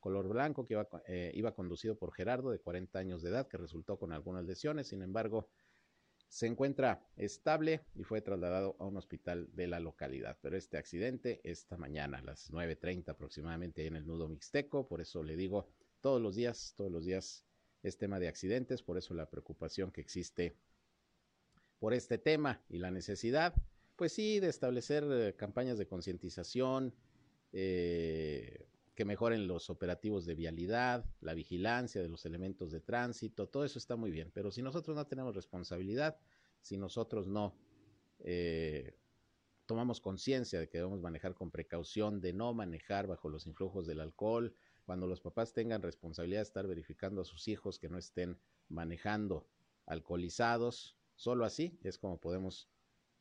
[0.00, 3.58] color blanco que iba, eh, iba conducido por Gerardo de 40 años de edad que
[3.58, 5.48] resultó con algunas lesiones, sin embargo
[6.30, 10.38] se encuentra estable y fue trasladado a un hospital de la localidad.
[10.40, 15.24] Pero este accidente esta mañana a las 9.30 aproximadamente en el nudo mixteco, por eso
[15.24, 15.68] le digo
[16.00, 17.44] todos los días, todos los días
[17.82, 20.56] es tema de accidentes, por eso la preocupación que existe
[21.80, 23.54] por este tema y la necesidad,
[23.96, 26.94] pues sí, de establecer eh, campañas de concientización,
[27.52, 28.66] eh,
[29.00, 33.78] que mejoren los operativos de vialidad, la vigilancia de los elementos de tránsito, todo eso
[33.78, 36.18] está muy bien, pero si nosotros no tenemos responsabilidad,
[36.60, 37.56] si nosotros no
[38.18, 38.98] eh,
[39.64, 44.00] tomamos conciencia de que debemos manejar con precaución, de no manejar bajo los influjos del
[44.00, 48.38] alcohol, cuando los papás tengan responsabilidad de estar verificando a sus hijos que no estén
[48.68, 49.48] manejando
[49.86, 52.66] alcoholizados, Solo así es como podemos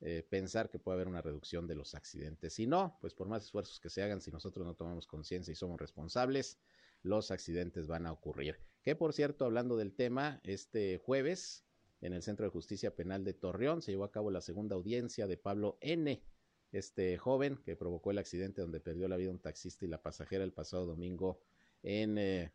[0.01, 2.53] eh, pensar que puede haber una reducción de los accidentes.
[2.53, 5.55] Si no, pues por más esfuerzos que se hagan, si nosotros no tomamos conciencia y
[5.55, 6.57] somos responsables,
[7.03, 8.59] los accidentes van a ocurrir.
[8.81, 11.65] Que por cierto, hablando del tema, este jueves
[12.01, 15.27] en el Centro de Justicia Penal de Torreón se llevó a cabo la segunda audiencia
[15.27, 16.23] de Pablo N.,
[16.71, 20.43] este joven que provocó el accidente donde perdió la vida un taxista y la pasajera
[20.43, 21.41] el pasado domingo
[21.81, 22.53] en eh,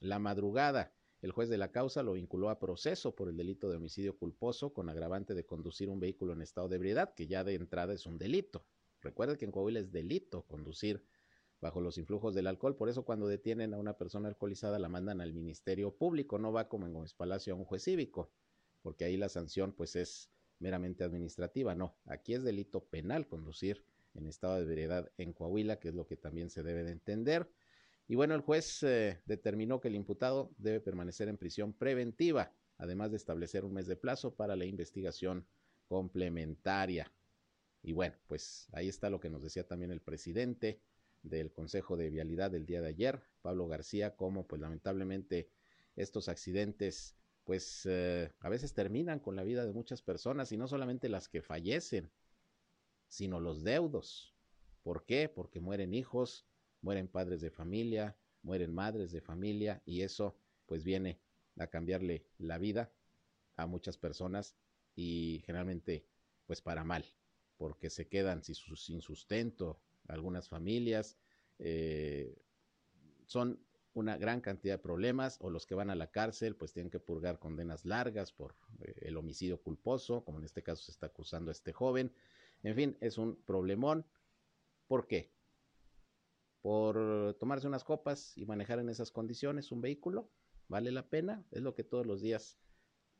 [0.00, 0.92] la madrugada.
[1.22, 4.72] El juez de la causa lo vinculó a proceso por el delito de homicidio culposo
[4.72, 8.06] con agravante de conducir un vehículo en estado de ebriedad, que ya de entrada es
[8.06, 8.66] un delito.
[9.00, 11.04] Recuerda que en Coahuila es delito conducir
[11.60, 15.20] bajo los influjos del alcohol, por eso cuando detienen a una persona alcoholizada la mandan
[15.20, 18.30] al Ministerio Público, no va como en Gómez Palacio a un juez cívico,
[18.82, 24.26] porque ahí la sanción pues es meramente administrativa, no, aquí es delito penal conducir en
[24.26, 27.50] estado de ebriedad en Coahuila, que es lo que también se debe de entender.
[28.08, 33.10] Y bueno, el juez eh, determinó que el imputado debe permanecer en prisión preventiva, además
[33.10, 35.46] de establecer un mes de plazo para la investigación
[35.88, 37.12] complementaria.
[37.82, 40.80] Y bueno, pues ahí está lo que nos decía también el presidente
[41.22, 45.50] del Consejo de Vialidad del día de ayer, Pablo García, como pues lamentablemente
[45.96, 50.66] estos accidentes pues eh, a veces terminan con la vida de muchas personas y no
[50.66, 52.10] solamente las que fallecen,
[53.08, 54.34] sino los deudos.
[54.82, 55.28] ¿Por qué?
[55.28, 56.44] Porque mueren hijos,
[56.86, 61.18] mueren padres de familia, mueren madres de familia y eso pues viene
[61.58, 62.92] a cambiarle la vida
[63.56, 64.54] a muchas personas
[64.94, 66.06] y generalmente
[66.46, 67.04] pues para mal,
[67.56, 71.18] porque se quedan sin sustento algunas familias,
[71.58, 72.38] eh,
[73.26, 73.58] son
[73.94, 77.00] una gran cantidad de problemas o los que van a la cárcel pues tienen que
[77.00, 81.50] purgar condenas largas por eh, el homicidio culposo, como en este caso se está acusando
[81.50, 82.12] a este joven.
[82.62, 84.06] En fin, es un problemón.
[84.86, 85.35] ¿Por qué?
[86.66, 90.32] Por tomarse unas copas y manejar en esas condiciones un vehículo,
[90.66, 92.58] vale la pena, es lo que todos los días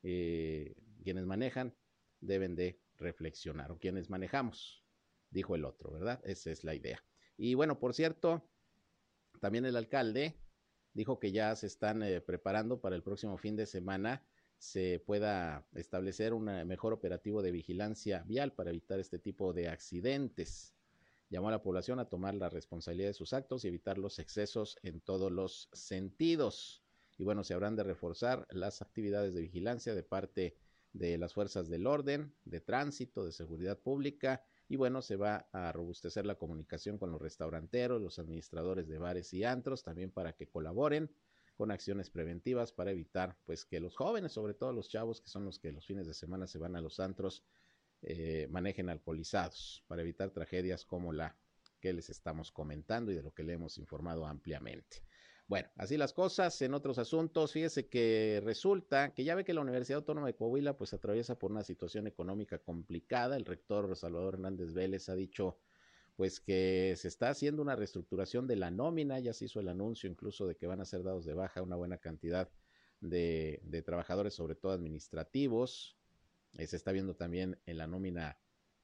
[0.03, 1.73] eh, quienes manejan
[2.21, 4.85] deben de reflexionar, o quienes manejamos,
[5.31, 6.21] dijo el otro, ¿verdad?
[6.25, 7.05] Esa es la idea.
[7.37, 8.51] Y bueno, por cierto,
[9.41, 10.35] también el alcalde
[10.93, 14.27] dijo que ya se están eh, preparando para el próximo fin de semana
[14.59, 20.76] se pueda establecer un mejor operativo de vigilancia vial para evitar este tipo de accidentes.
[21.29, 24.79] Llamó a la población a tomar la responsabilidad de sus actos y evitar los excesos
[24.83, 26.83] en todos los sentidos.
[27.19, 30.57] Y bueno, se habrán de reforzar las actividades de vigilancia de parte
[30.93, 35.71] de las fuerzas del orden, de tránsito, de seguridad pública y bueno, se va a
[35.73, 40.49] robustecer la comunicación con los restauranteros, los administradores de bares y antros, también para que
[40.49, 41.11] colaboren
[41.57, 45.45] con acciones preventivas para evitar pues que los jóvenes, sobre todo los chavos que son
[45.45, 47.45] los que los fines de semana se van a los antros,
[48.03, 51.37] eh, manejen alcoholizados, para evitar tragedias como la
[51.81, 55.03] que les estamos comentando y de lo que le hemos informado ampliamente.
[55.49, 56.61] Bueno, así las cosas.
[56.63, 60.77] En otros asuntos, fíjese que resulta que ya ve que la Universidad Autónoma de Coahuila
[60.77, 63.37] pues atraviesa por una situación económica complicada.
[63.37, 65.59] El rector Salvador Hernández Vélez ha dicho
[66.17, 70.11] pues que se está haciendo una reestructuración de la nómina, ya se hizo el anuncio
[70.11, 72.51] incluso de que van a ser dados de baja una buena cantidad
[73.01, 75.96] de, trabajadores, sobre todo administrativos.
[76.59, 78.39] Eh, se está viendo también en la nómina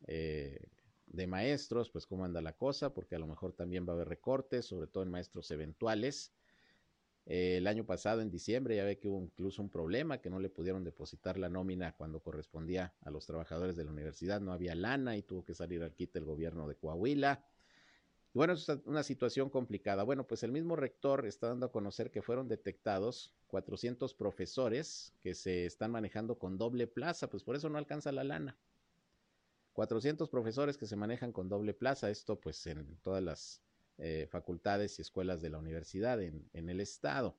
[0.06, 0.68] eh,
[1.06, 4.08] de maestros, pues cómo anda la cosa, porque a lo mejor también va a haber
[4.08, 6.32] recortes, sobre todo en maestros eventuales.
[7.26, 10.40] Eh, el año pasado, en diciembre, ya ve que hubo incluso un problema, que no
[10.40, 14.74] le pudieron depositar la nómina cuando correspondía a los trabajadores de la universidad, no había
[14.74, 17.44] lana y tuvo que salir al quite el gobierno de Coahuila.
[18.34, 20.04] Y bueno, es una situación complicada.
[20.04, 25.34] Bueno, pues el mismo rector está dando a conocer que fueron detectados 400 profesores que
[25.34, 28.58] se están manejando con doble plaza, pues por eso no alcanza la lana.
[29.74, 33.62] 400 profesores que se manejan con doble plaza, esto pues en todas las
[33.98, 37.38] eh, facultades y escuelas de la universidad en, el estado.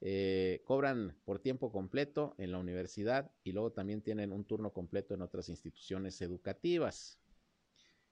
[0.00, 5.14] Eh, cobran por tiempo completo en la universidad y luego también tienen un turno completo
[5.14, 7.21] en otras instituciones educativas.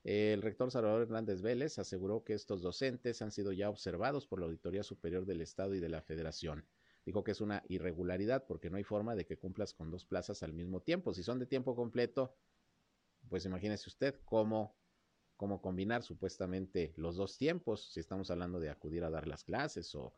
[0.02, 4.46] El rector Salvador Hernández Vélez aseguró que estos docentes han sido ya observados por la
[4.46, 6.66] Auditoría Superior del Estado y de la Federación.
[7.04, 10.42] Dijo que es una irregularidad porque no hay forma de que cumplas con dos plazas
[10.42, 11.12] al mismo tiempo.
[11.12, 12.34] Si son de tiempo completo,
[13.28, 14.74] pues imagínese usted cómo
[15.40, 19.94] cómo combinar supuestamente los dos tiempos, si estamos hablando de acudir a dar las clases
[19.94, 20.12] o,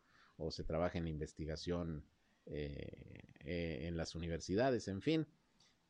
[0.49, 2.03] se trabaja en investigación
[2.45, 5.25] eh, eh, en las universidades, en fin.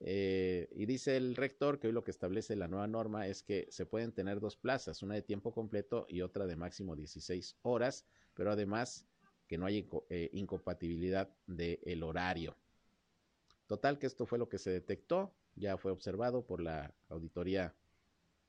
[0.05, 3.67] Eh, y dice el rector que hoy lo que establece la nueva norma es que
[3.71, 8.05] se pueden tener dos plazas, una de tiempo completo y otra de máximo 16 horas,
[8.33, 9.07] pero además
[9.47, 9.85] que no haya
[10.33, 12.57] incompatibilidad del horario.
[13.67, 17.73] Total que esto fue lo que se detectó, ya fue observado por la auditoría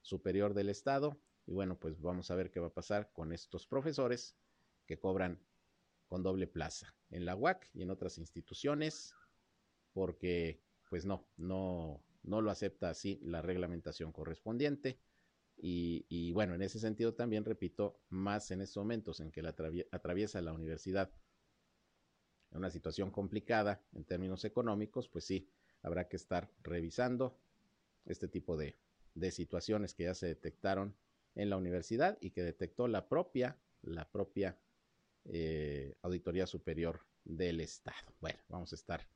[0.03, 1.17] superior del Estado.
[1.47, 4.35] Y bueno, pues vamos a ver qué va a pasar con estos profesores
[4.87, 5.39] que cobran
[6.07, 9.15] con doble plaza en la UAC y en otras instituciones,
[9.93, 14.99] porque pues no, no, no lo acepta así la reglamentación correspondiente.
[15.57, 19.55] Y, bueno, en ese sentido también repito, más en estos momentos en que la
[19.93, 21.11] atraviesa la universidad
[22.51, 25.49] en una situación complicada en términos económicos, pues sí,
[25.83, 27.39] habrá que estar revisando
[28.05, 28.77] este tipo de,
[29.15, 30.95] de situaciones que ya se detectaron
[31.35, 34.59] en la universidad y que detectó la propia, la propia
[35.25, 38.13] eh, Auditoría Superior del Estado.
[38.21, 39.07] Bueno, vamos a estar,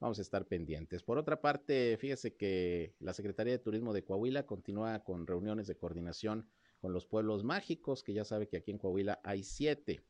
[0.00, 1.02] vamos a estar pendientes.
[1.02, 5.76] Por otra parte, fíjese que la Secretaría de Turismo de Coahuila continúa con reuniones de
[5.76, 6.48] coordinación
[6.80, 10.02] con los pueblos mágicos, que ya sabe que aquí en Coahuila hay siete.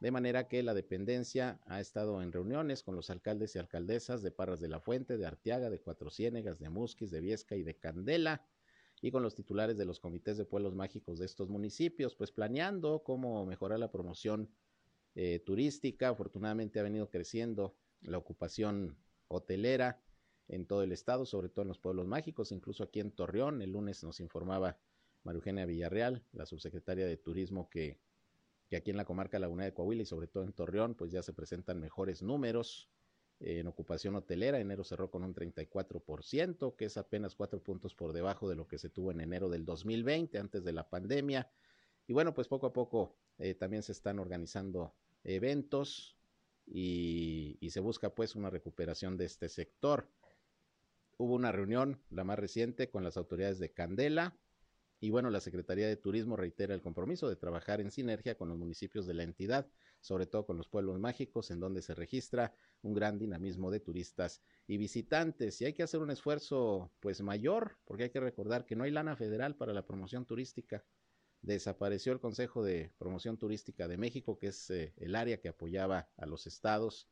[0.00, 4.30] De manera que la dependencia ha estado en reuniones con los alcaldes y alcaldesas de
[4.30, 7.76] Parras de la Fuente, de Arteaga, de Cuatro Ciénegas, de Musquis, de Viesca y de
[7.76, 8.46] Candela
[9.00, 13.02] y con los titulares de los comités de pueblos mágicos de estos municipios, pues planeando
[13.02, 14.50] cómo mejorar la promoción
[15.14, 16.08] eh, turística.
[16.08, 18.96] Afortunadamente ha venido creciendo la ocupación
[19.28, 20.00] hotelera
[20.48, 23.62] en todo el estado, sobre todo en los pueblos mágicos, incluso aquí en Torreón.
[23.62, 24.78] El lunes nos informaba
[25.22, 27.98] María Eugenia Villarreal, la subsecretaria de Turismo, que,
[28.68, 31.22] que aquí en la comarca Laguna de Coahuila y sobre todo en Torreón, pues ya
[31.22, 32.90] se presentan mejores números
[33.40, 34.60] en ocupación hotelera.
[34.60, 38.78] Enero cerró con un 34%, que es apenas cuatro puntos por debajo de lo que
[38.78, 41.50] se tuvo en enero del 2020, antes de la pandemia.
[42.06, 46.16] Y bueno, pues poco a poco eh, también se están organizando eventos
[46.66, 50.08] y, se busca pues una recuperación de este sector.
[51.16, 54.36] Hubo una reunión, la más reciente, con las autoridades de Candela,
[55.04, 58.56] y bueno, la Secretaría de Turismo reitera el compromiso de trabajar en sinergia con los
[58.56, 59.68] municipios de la entidad,
[60.00, 64.40] sobre todo con los pueblos mágicos, en donde se registra un gran dinamismo de turistas
[64.66, 65.60] y visitantes.
[65.60, 68.92] Y hay que hacer un esfuerzo pues mayor, porque hay que recordar que no hay
[68.92, 70.82] lana federal para la promoción turística.
[71.44, 76.08] Desapareció el Consejo de Promoción Turística de México, que es eh, el área que apoyaba
[76.16, 77.06] a los estados,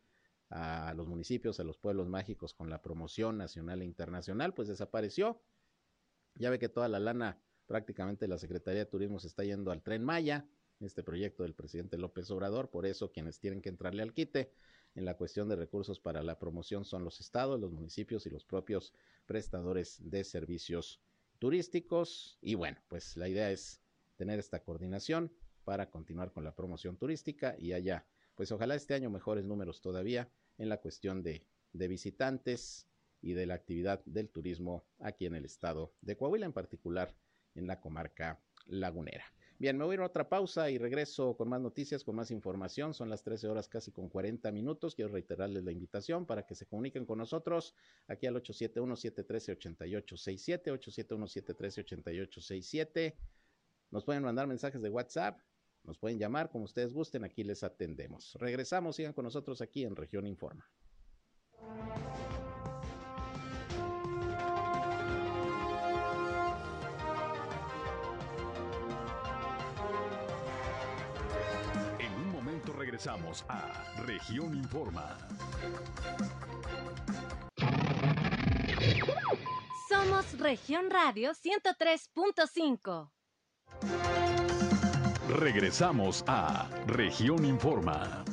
[0.48, 5.42] a los municipios, a los pueblos mágicos con la promoción nacional e internacional, pues desapareció.
[6.34, 9.82] Ya ve que toda la lana prácticamente la Secretaría de Turismo se está yendo al
[9.82, 10.48] tren Maya,
[10.80, 14.50] este proyecto del presidente López Obrador, por eso quienes tienen que entrarle al quite
[14.94, 18.46] en la cuestión de recursos para la promoción son los estados, los municipios y los
[18.46, 18.94] propios
[19.26, 21.02] prestadores de servicios
[21.38, 22.38] turísticos.
[22.40, 23.81] Y bueno, pues la idea es
[24.22, 25.32] tener esta coordinación
[25.64, 28.06] para continuar con la promoción turística y allá,
[28.36, 32.86] pues ojalá este año mejores números todavía en la cuestión de, de visitantes
[33.20, 37.12] y de la actividad del turismo aquí en el estado de Coahuila, en particular
[37.56, 39.24] en la comarca lagunera.
[39.58, 42.30] Bien, me voy a ir a otra pausa y regreso con más noticias, con más
[42.30, 42.94] información.
[42.94, 44.94] Son las 13 horas casi con 40 minutos.
[44.94, 47.74] Quiero reiterarles la invitación para que se comuniquen con nosotros
[48.06, 53.14] aquí al 871-713-8867, 871-713-8867.
[53.92, 55.38] Nos pueden mandar mensajes de WhatsApp,
[55.84, 58.34] nos pueden llamar como ustedes gusten, aquí les atendemos.
[58.40, 60.68] Regresamos, sigan con nosotros aquí en Región Informa.
[72.92, 73.72] regresamos a
[74.02, 75.16] Región Informa.
[79.88, 83.21] Somos Región Radio 103.5.
[85.28, 88.24] Regresamos a Región Informa.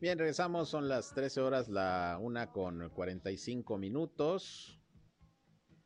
[0.00, 4.80] Bien, regresamos, son las 13 horas, la una con 45 minutos.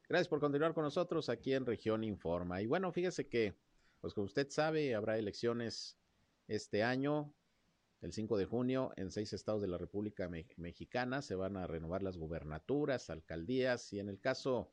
[0.07, 2.61] Gracias por continuar con nosotros aquí en Región Informa.
[2.61, 3.57] Y bueno, fíjese que,
[4.03, 5.99] pues como usted sabe, habrá elecciones
[6.47, 7.35] este año,
[8.03, 11.23] el 5 de junio, en seis estados de la República Mexicana.
[11.23, 14.73] Se van a renovar las gubernaturas, alcaldías y en el caso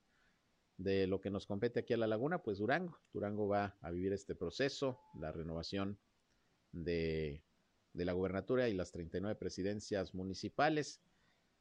[0.78, 2.98] de lo que nos compete aquí a La Laguna, pues Durango.
[3.14, 6.00] Durango va a vivir este proceso, la renovación
[6.72, 7.44] de,
[7.94, 11.00] de la gubernatura y las 39 presidencias municipales.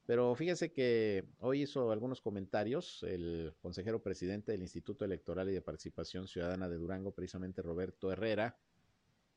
[0.06, 5.60] Pero fíjese que hoy hizo algunos comentarios el consejero presidente del Instituto Electoral y de
[5.60, 8.58] Participación Ciudadana de Durango, precisamente Roberto Herrera,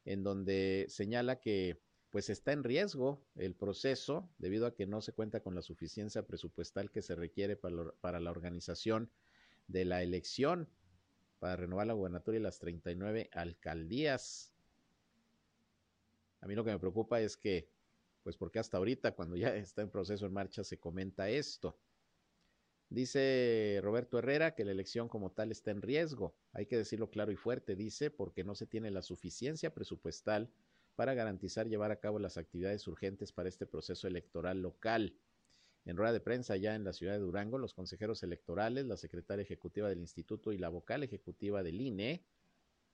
[0.05, 5.13] en donde señala que pues está en riesgo el proceso debido a que no se
[5.13, 9.09] cuenta con la suficiencia presupuestal que se requiere para, para la organización
[9.67, 10.69] de la elección
[11.39, 14.53] para renovar la gubernatura y las 39 alcaldías.
[16.41, 17.67] A mí lo que me preocupa es que
[18.23, 21.77] pues porque hasta ahorita, cuando ya está en proceso en marcha, se comenta esto.
[22.89, 26.35] Dice Roberto Herrera que la elección como tal está en riesgo.
[26.51, 30.51] Hay que decirlo claro y fuerte, dice, porque no se tiene la suficiencia presupuestal
[30.95, 35.15] para garantizar llevar a cabo las actividades urgentes para este proceso electoral local.
[35.85, 39.43] En rueda de prensa ya en la ciudad de Durango, los consejeros electorales, la secretaria
[39.43, 42.23] ejecutiva del instituto y la vocal ejecutiva del INE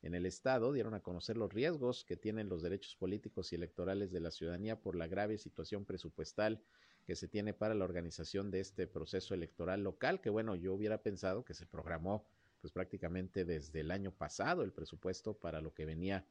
[0.03, 4.11] en el Estado dieron a conocer los riesgos que tienen los derechos políticos y electorales
[4.11, 6.61] de la ciudadanía por la grave situación presupuestal
[7.05, 11.01] que se tiene para la organización de este proceso electoral local, que bueno, yo hubiera
[11.01, 12.25] pensado que se programó
[12.61, 16.25] pues prácticamente desde el año pasado el presupuesto para lo que venía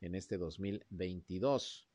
[0.00, 1.88] en este 2022.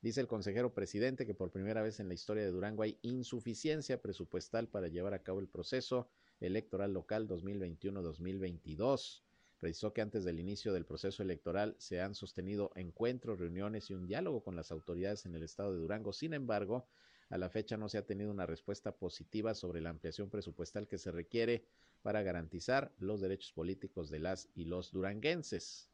[0.00, 4.00] Dice el consejero presidente que por primera vez en la historia de Durango hay insuficiencia
[4.00, 6.08] presupuestal para llevar a cabo el proceso
[6.40, 9.22] electoral local 2021-2022.
[9.58, 14.06] Precisó que antes del inicio del proceso electoral se han sostenido encuentros, reuniones y un
[14.06, 16.12] diálogo con las autoridades en el estado de Durango.
[16.12, 16.86] Sin embargo,
[17.28, 20.98] a la fecha no se ha tenido una respuesta positiva sobre la ampliación presupuestal que
[20.98, 21.64] se requiere
[22.02, 25.90] para garantizar los derechos políticos de las y los duranguenses.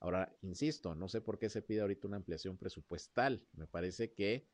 [0.00, 3.46] Ahora, insisto, no sé por qué se pide ahorita una ampliación presupuestal.
[3.52, 4.48] Me parece que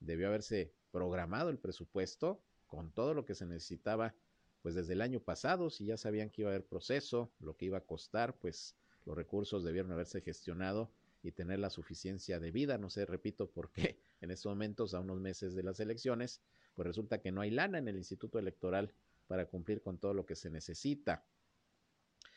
[0.00, 4.14] debió haberse programado el presupuesto con todo lo que se necesitaba
[4.62, 7.66] pues desde el año pasado, si ya sabían que iba a haber proceso, lo que
[7.66, 10.90] iba a costar, pues los recursos debieron haberse gestionado
[11.22, 12.78] y tener la suficiencia de vida.
[12.78, 16.42] No sé, repito, por qué en estos momentos, a unos meses de las elecciones,
[16.74, 18.92] pues resulta que no hay lana en el Instituto Electoral
[19.26, 21.24] para cumplir con todo lo que se necesita.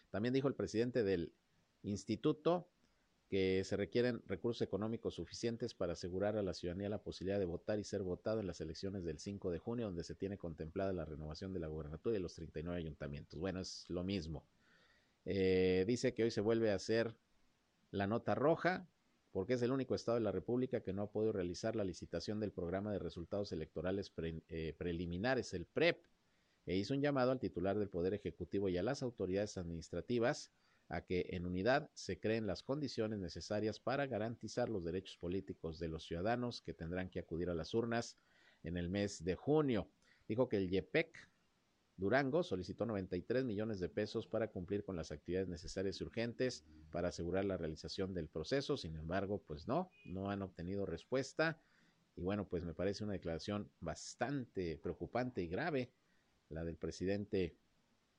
[0.10, 1.34] También dijo el presidente del
[1.84, 2.68] instituto
[3.32, 7.80] que se requieren recursos económicos suficientes para asegurar a la ciudadanía la posibilidad de votar
[7.80, 11.06] y ser votado en las elecciones del 5 de junio, donde se tiene contemplada la
[11.06, 13.40] renovación de la gobernatura y los 39 ayuntamientos.
[13.40, 14.44] Bueno, es lo mismo.
[15.24, 17.16] Eh, dice que hoy se vuelve a hacer
[17.92, 18.90] la nota roja,
[19.32, 22.42] porque es el único estado de la República que no ha podido realizar la licitación
[22.42, 26.04] del programa de resultados electorales eh, preliminares, el PREP,
[26.66, 30.52] e hizo un llamado al titular del Poder Ejecutivo y a las autoridades administrativas
[30.92, 35.88] a que en unidad se creen las condiciones necesarias para garantizar los derechos políticos de
[35.88, 38.18] los ciudadanos que tendrán que acudir a las urnas
[38.64, 39.90] en el mes de junio.
[40.28, 41.30] Dijo que el YEPEC
[41.96, 47.08] Durango solicitó 93 millones de pesos para cumplir con las actividades necesarias y urgentes para
[47.10, 48.76] asegurar la realización del proceso.
[48.76, 51.62] Sin embargo, pues no, no han obtenido respuesta.
[52.18, 55.92] Y bueno, pues me parece una declaración bastante preocupante y grave
[56.50, 57.56] la del presidente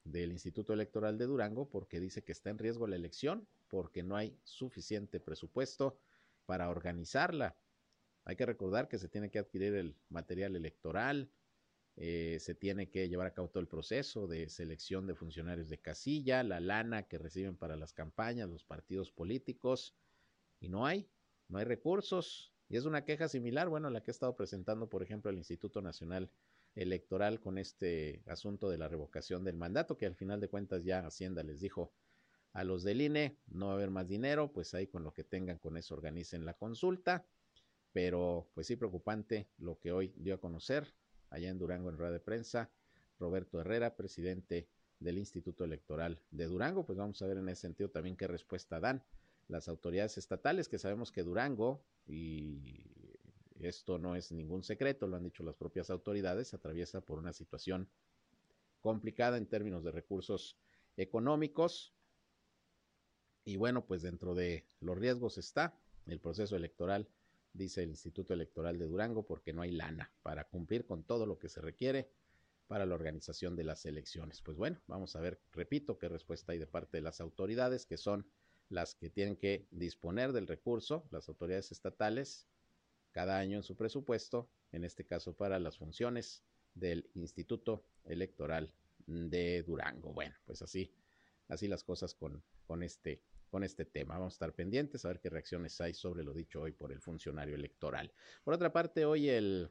[0.05, 4.17] del Instituto Electoral de Durango porque dice que está en riesgo la elección porque no
[4.17, 5.99] hay suficiente presupuesto
[6.47, 7.57] para organizarla.
[8.25, 11.31] Hay que recordar que se tiene que adquirir el material electoral,
[11.97, 15.79] eh, se tiene que llevar a cabo todo el proceso de selección de funcionarios de
[15.79, 19.95] casilla, la lana que reciben para las campañas, los partidos políticos,
[20.59, 21.09] y no hay,
[21.49, 22.53] no hay recursos.
[22.69, 25.37] Y es una queja similar, bueno, a la que ha estado presentando, por ejemplo, el
[25.37, 26.31] Instituto Nacional
[26.75, 31.07] Electoral con este asunto de la revocación del mandato, que al final de cuentas ya
[31.07, 31.93] Hacienda les dijo
[32.53, 35.25] a los del INE, no va a haber más dinero, pues ahí con lo que
[35.25, 37.27] tengan, con eso organicen la consulta.
[37.93, 40.95] Pero pues sí preocupante lo que hoy dio a conocer
[41.31, 42.71] allá en Durango en rueda de prensa.
[43.19, 44.69] Roberto Herrera, presidente
[44.99, 46.87] del Instituto Electoral de Durango.
[46.87, 49.05] Pues vamos a ver en ese sentido también qué respuesta dan
[49.49, 52.92] las autoridades estatales, que sabemos que Durango, y
[53.65, 57.89] esto no es ningún secreto, lo han dicho las propias autoridades, atraviesa por una situación
[58.81, 60.57] complicada en términos de recursos
[60.97, 61.95] económicos.
[63.45, 67.09] Y bueno, pues dentro de los riesgos está el proceso electoral
[67.53, 71.39] dice el Instituto Electoral de Durango, porque no hay lana para cumplir con todo lo
[71.39, 72.11] que se requiere
[72.67, 74.41] para la organización de las elecciones.
[74.41, 77.99] Pues bueno, vamos a ver, repito, qué respuesta hay de parte de las autoridades, que
[77.99, 78.27] son
[78.69, 82.47] las que tienen que disponer del recurso, las autoridades estatales,
[83.13, 86.43] cada año en su presupuesto, en este caso para las funciones
[86.75, 88.75] del Instituto Electoral
[89.07, 90.13] de Durango.
[90.13, 90.93] Bueno, pues así,
[91.49, 94.15] así las cosas con, con este con este tema.
[94.15, 97.03] Vamos a estar pendientes a ver qué reacciones hay sobre lo dicho hoy por el
[97.03, 98.11] funcionario electoral.
[98.45, 99.71] Por otra parte, hoy el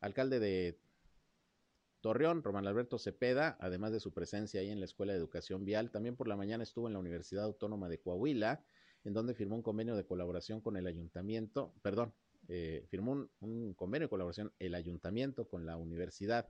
[0.00, 0.80] alcalde de
[2.00, 5.90] Torreón, Román Alberto Cepeda, además de su presencia ahí en la Escuela de Educación Vial,
[5.90, 8.64] también por la mañana estuvo en la Universidad Autónoma de Coahuila,
[9.04, 12.14] en donde firmó un convenio de colaboración con el ayuntamiento, perdón,
[12.52, 16.48] eh, firmó un, convenio de colaboración el ayuntamiento con la universidad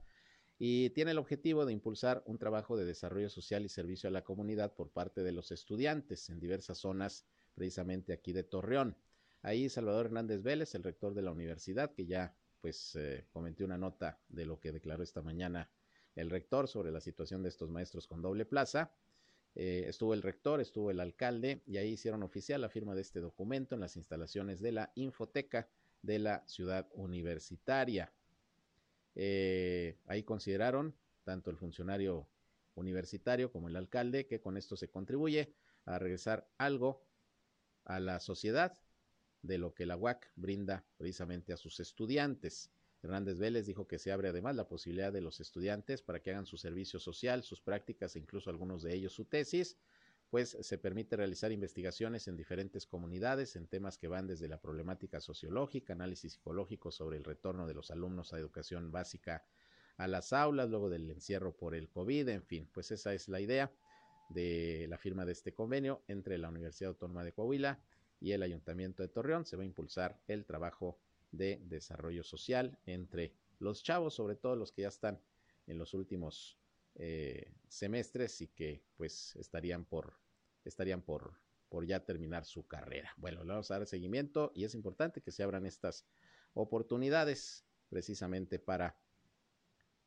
[0.57, 4.23] y tiene el objetivo de impulsar un trabajo de desarrollo social y servicio a la
[4.23, 8.97] comunidad por parte de los estudiantes en diversas zonas, precisamente aquí de Torreón.
[9.43, 13.77] Ahí Salvador Hernández Vélez, el rector de la universidad, que ya pues eh, comenté una
[13.77, 15.69] nota de lo que declaró esta mañana
[16.15, 18.91] el rector sobre la situación de estos maestros con doble plaza.
[19.53, 23.19] Eh, estuvo el rector, estuvo el alcalde y ahí hicieron oficial la firma de este
[23.19, 25.69] documento en las instalaciones de la Infoteca
[26.01, 28.11] de la ciudad universitaria.
[29.15, 32.27] Eh, ahí consideraron tanto el funcionario
[32.75, 35.53] universitario como el alcalde que con esto se contribuye
[35.85, 37.03] a regresar algo
[37.85, 38.77] a la sociedad
[39.41, 42.71] de lo que la UAC brinda precisamente a sus estudiantes.
[43.03, 46.45] Hernández Vélez dijo que se abre además la posibilidad de los estudiantes para que hagan
[46.45, 49.77] su servicio social, sus prácticas e incluso algunos de ellos su tesis
[50.31, 55.19] pues se permite realizar investigaciones en diferentes comunidades en temas que van desde la problemática
[55.19, 59.43] sociológica, análisis psicológico sobre el retorno de los alumnos a educación básica
[59.97, 63.41] a las aulas, luego del encierro por el COVID, en fin, pues esa es la
[63.41, 63.73] idea
[64.29, 67.83] de la firma de este convenio entre la Universidad Autónoma de Coahuila
[68.21, 69.45] y el Ayuntamiento de Torreón.
[69.45, 70.97] Se va a impulsar el trabajo
[71.31, 75.21] de desarrollo social entre los chavos, sobre todo los que ya están
[75.67, 76.57] en los últimos
[76.95, 80.20] eh, semestres y que pues estarían por
[80.69, 81.39] estarían por,
[81.69, 83.11] por ya terminar su carrera.
[83.17, 86.05] Bueno, le vamos a dar seguimiento y es importante que se abran estas
[86.53, 88.97] oportunidades precisamente para,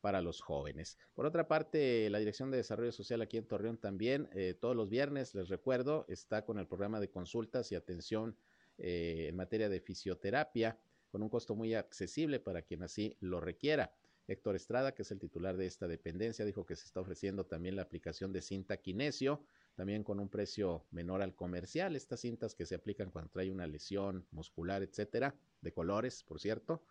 [0.01, 0.99] para los jóvenes.
[1.15, 4.91] Por otra parte, la Dirección de Desarrollo Social aquí en Torreón también, eh, todos los
[4.91, 8.37] viernes, les recuerdo, está con el programa de consultas y atención
[8.77, 10.79] eh, en materia de fisioterapia
[11.09, 13.95] con un costo muy accesible para quien así lo requiera.
[14.27, 17.77] Héctor Estrada, que es el titular de esta dependencia, dijo que se está ofreciendo también
[17.77, 19.45] la aplicación de cinta kinesio
[19.75, 21.97] también con un precio menor al comercial.
[21.97, 26.83] Estas cintas que se aplican cuando trae una lesión muscular, etcétera, de colores, por cierto,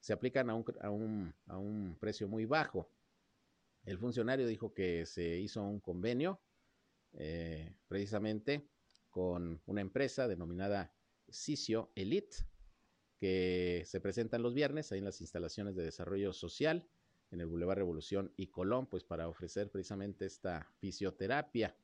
[0.00, 2.90] se aplican a un, a un, a un precio muy bajo.
[3.84, 6.40] El funcionario dijo que se hizo un convenio
[7.12, 8.68] eh, precisamente
[9.10, 10.92] con una empresa denominada
[11.28, 12.36] Sisio Elite,
[13.18, 16.86] que se presentan los viernes ahí en las instalaciones de desarrollo social
[17.30, 21.74] en el Boulevard Revolución y Colón, pues para ofrecer precisamente esta fisioterapia.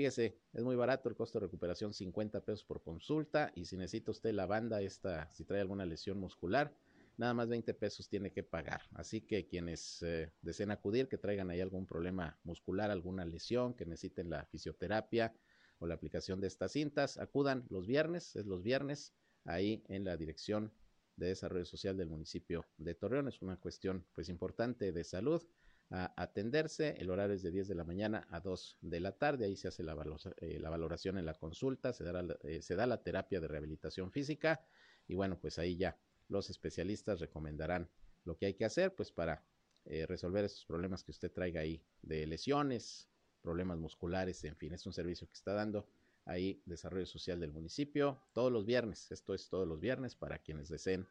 [0.00, 3.52] Fíjese, es muy barato el costo de recuperación, 50 pesos por consulta.
[3.54, 6.74] Y si necesita usted la banda, esta, si trae alguna lesión muscular,
[7.18, 8.80] nada más 20 pesos tiene que pagar.
[8.94, 13.84] Así que quienes eh, deseen acudir, que traigan ahí algún problema muscular, alguna lesión, que
[13.84, 15.34] necesiten la fisioterapia
[15.80, 19.12] o la aplicación de estas cintas, acudan los viernes, es los viernes,
[19.44, 20.72] ahí en la Dirección
[21.16, 23.28] de Desarrollo Social del municipio de Torreón.
[23.28, 25.46] Es una cuestión pues importante de salud
[25.90, 26.94] a atenderse.
[26.98, 29.44] El horario es de 10 de la mañana a 2 de la tarde.
[29.44, 29.96] Ahí se hace la,
[30.40, 32.04] eh, valoración en la consulta, se,
[32.44, 34.64] eh, se da la terapia de rehabilitación física
[35.08, 37.90] y bueno, pues ahí ya los especialistas recomendarán
[38.24, 39.44] lo que hay que hacer pues para
[39.84, 43.08] eh, resolver estos problemas que usted traiga ahí de lesiones,
[43.42, 45.88] problemas musculares, en fin, es un servicio que está dando
[46.26, 49.10] ahí Desarrollo Social del municipio todos los viernes.
[49.10, 51.08] Esto es todos los viernes para quienes deseen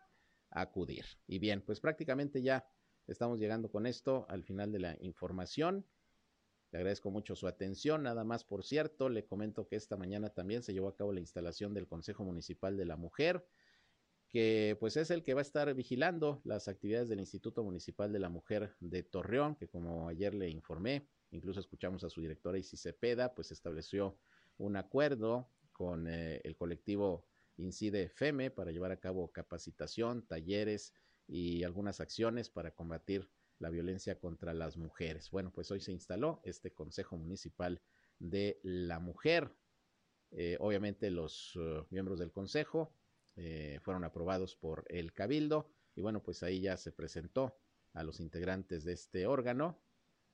[0.52, 1.06] acudir.
[1.28, 2.66] Y bien, pues prácticamente ya
[3.12, 5.86] estamos llegando con esto al final de la información.
[6.72, 8.04] Le agradezco mucho su atención.
[8.04, 11.20] Nada más, por cierto, le comento que esta mañana también se llevó a cabo la
[11.20, 13.46] instalación del Consejo Municipal de la Mujer,
[14.28, 18.20] que pues es el que va a estar vigilando las actividades del Instituto Municipal de
[18.20, 22.82] la Mujer de Torreón, que como ayer le informé, incluso escuchamos a su directora Isis
[22.82, 24.20] Cepeda, pues estableció
[24.60, 27.26] un acuerdo con eh, el colectivo
[27.58, 30.94] Incide FEME para llevar a cabo capacitación, talleres
[31.30, 35.30] y algunas acciones para combatir la violencia contra las mujeres.
[35.30, 37.82] Bueno, pues hoy se instaló este Consejo Municipal
[38.18, 39.54] de la Mujer.
[40.32, 42.94] Eh, obviamente los uh, miembros del Consejo
[43.36, 47.58] eh, fueron aprobados por el Cabildo y bueno, pues ahí ya se presentó
[47.94, 49.80] a los integrantes de este órgano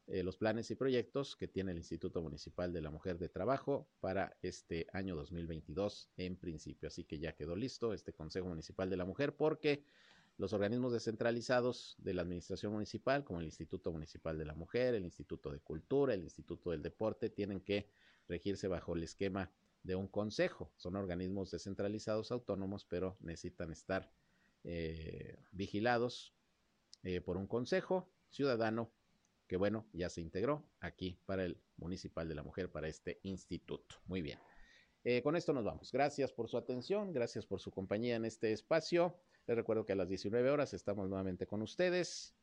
[0.07, 3.89] eh, los planes y proyectos que tiene el Instituto Municipal de la Mujer de Trabajo
[3.99, 6.87] para este año 2022 en principio.
[6.87, 9.83] Así que ya quedó listo este Consejo Municipal de la Mujer porque
[10.37, 15.05] los organismos descentralizados de la Administración Municipal, como el Instituto Municipal de la Mujer, el
[15.05, 17.89] Instituto de Cultura, el Instituto del Deporte, tienen que
[18.27, 19.51] regirse bajo el esquema
[19.83, 20.73] de un consejo.
[20.75, 24.11] Son organismos descentralizados autónomos, pero necesitan estar
[24.63, 26.35] eh, vigilados
[27.03, 28.91] eh, por un consejo ciudadano
[29.47, 33.97] que bueno, ya se integró aquí para el Municipal de la Mujer, para este instituto.
[34.05, 34.39] Muy bien.
[35.03, 35.91] Eh, con esto nos vamos.
[35.91, 39.19] Gracias por su atención, gracias por su compañía en este espacio.
[39.47, 42.35] Les recuerdo que a las 19 horas estamos nuevamente con ustedes.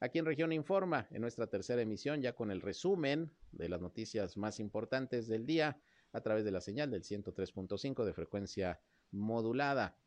[0.00, 4.36] Aquí en Región Informa, en nuestra tercera emisión, ya con el resumen de las noticias
[4.36, 5.78] más importantes del día
[6.12, 8.80] a través de la señal del 103.5 de frecuencia
[9.10, 9.98] modulada.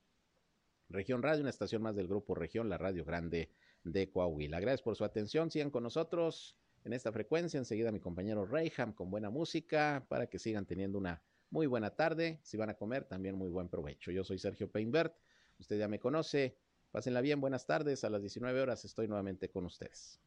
[0.89, 3.52] Región Radio, una estación más del grupo Región, la Radio Grande
[3.84, 4.60] de Coahuila.
[4.60, 5.52] Gracias por su atención.
[5.52, 7.60] Sigan con nosotros en esta frecuencia.
[7.60, 11.22] Enseguida mi compañero Reyham con buena música para que sigan teniendo una
[11.52, 12.39] muy buena tarde.
[12.42, 14.12] Si van a comer, también muy buen provecho.
[14.12, 15.16] Yo soy Sergio Peinbert.
[15.62, 16.57] Usted ya me conoce.
[16.91, 17.39] Pásenla bien.
[17.39, 18.03] Buenas tardes.
[18.03, 20.20] A las 19 horas estoy nuevamente con ustedes.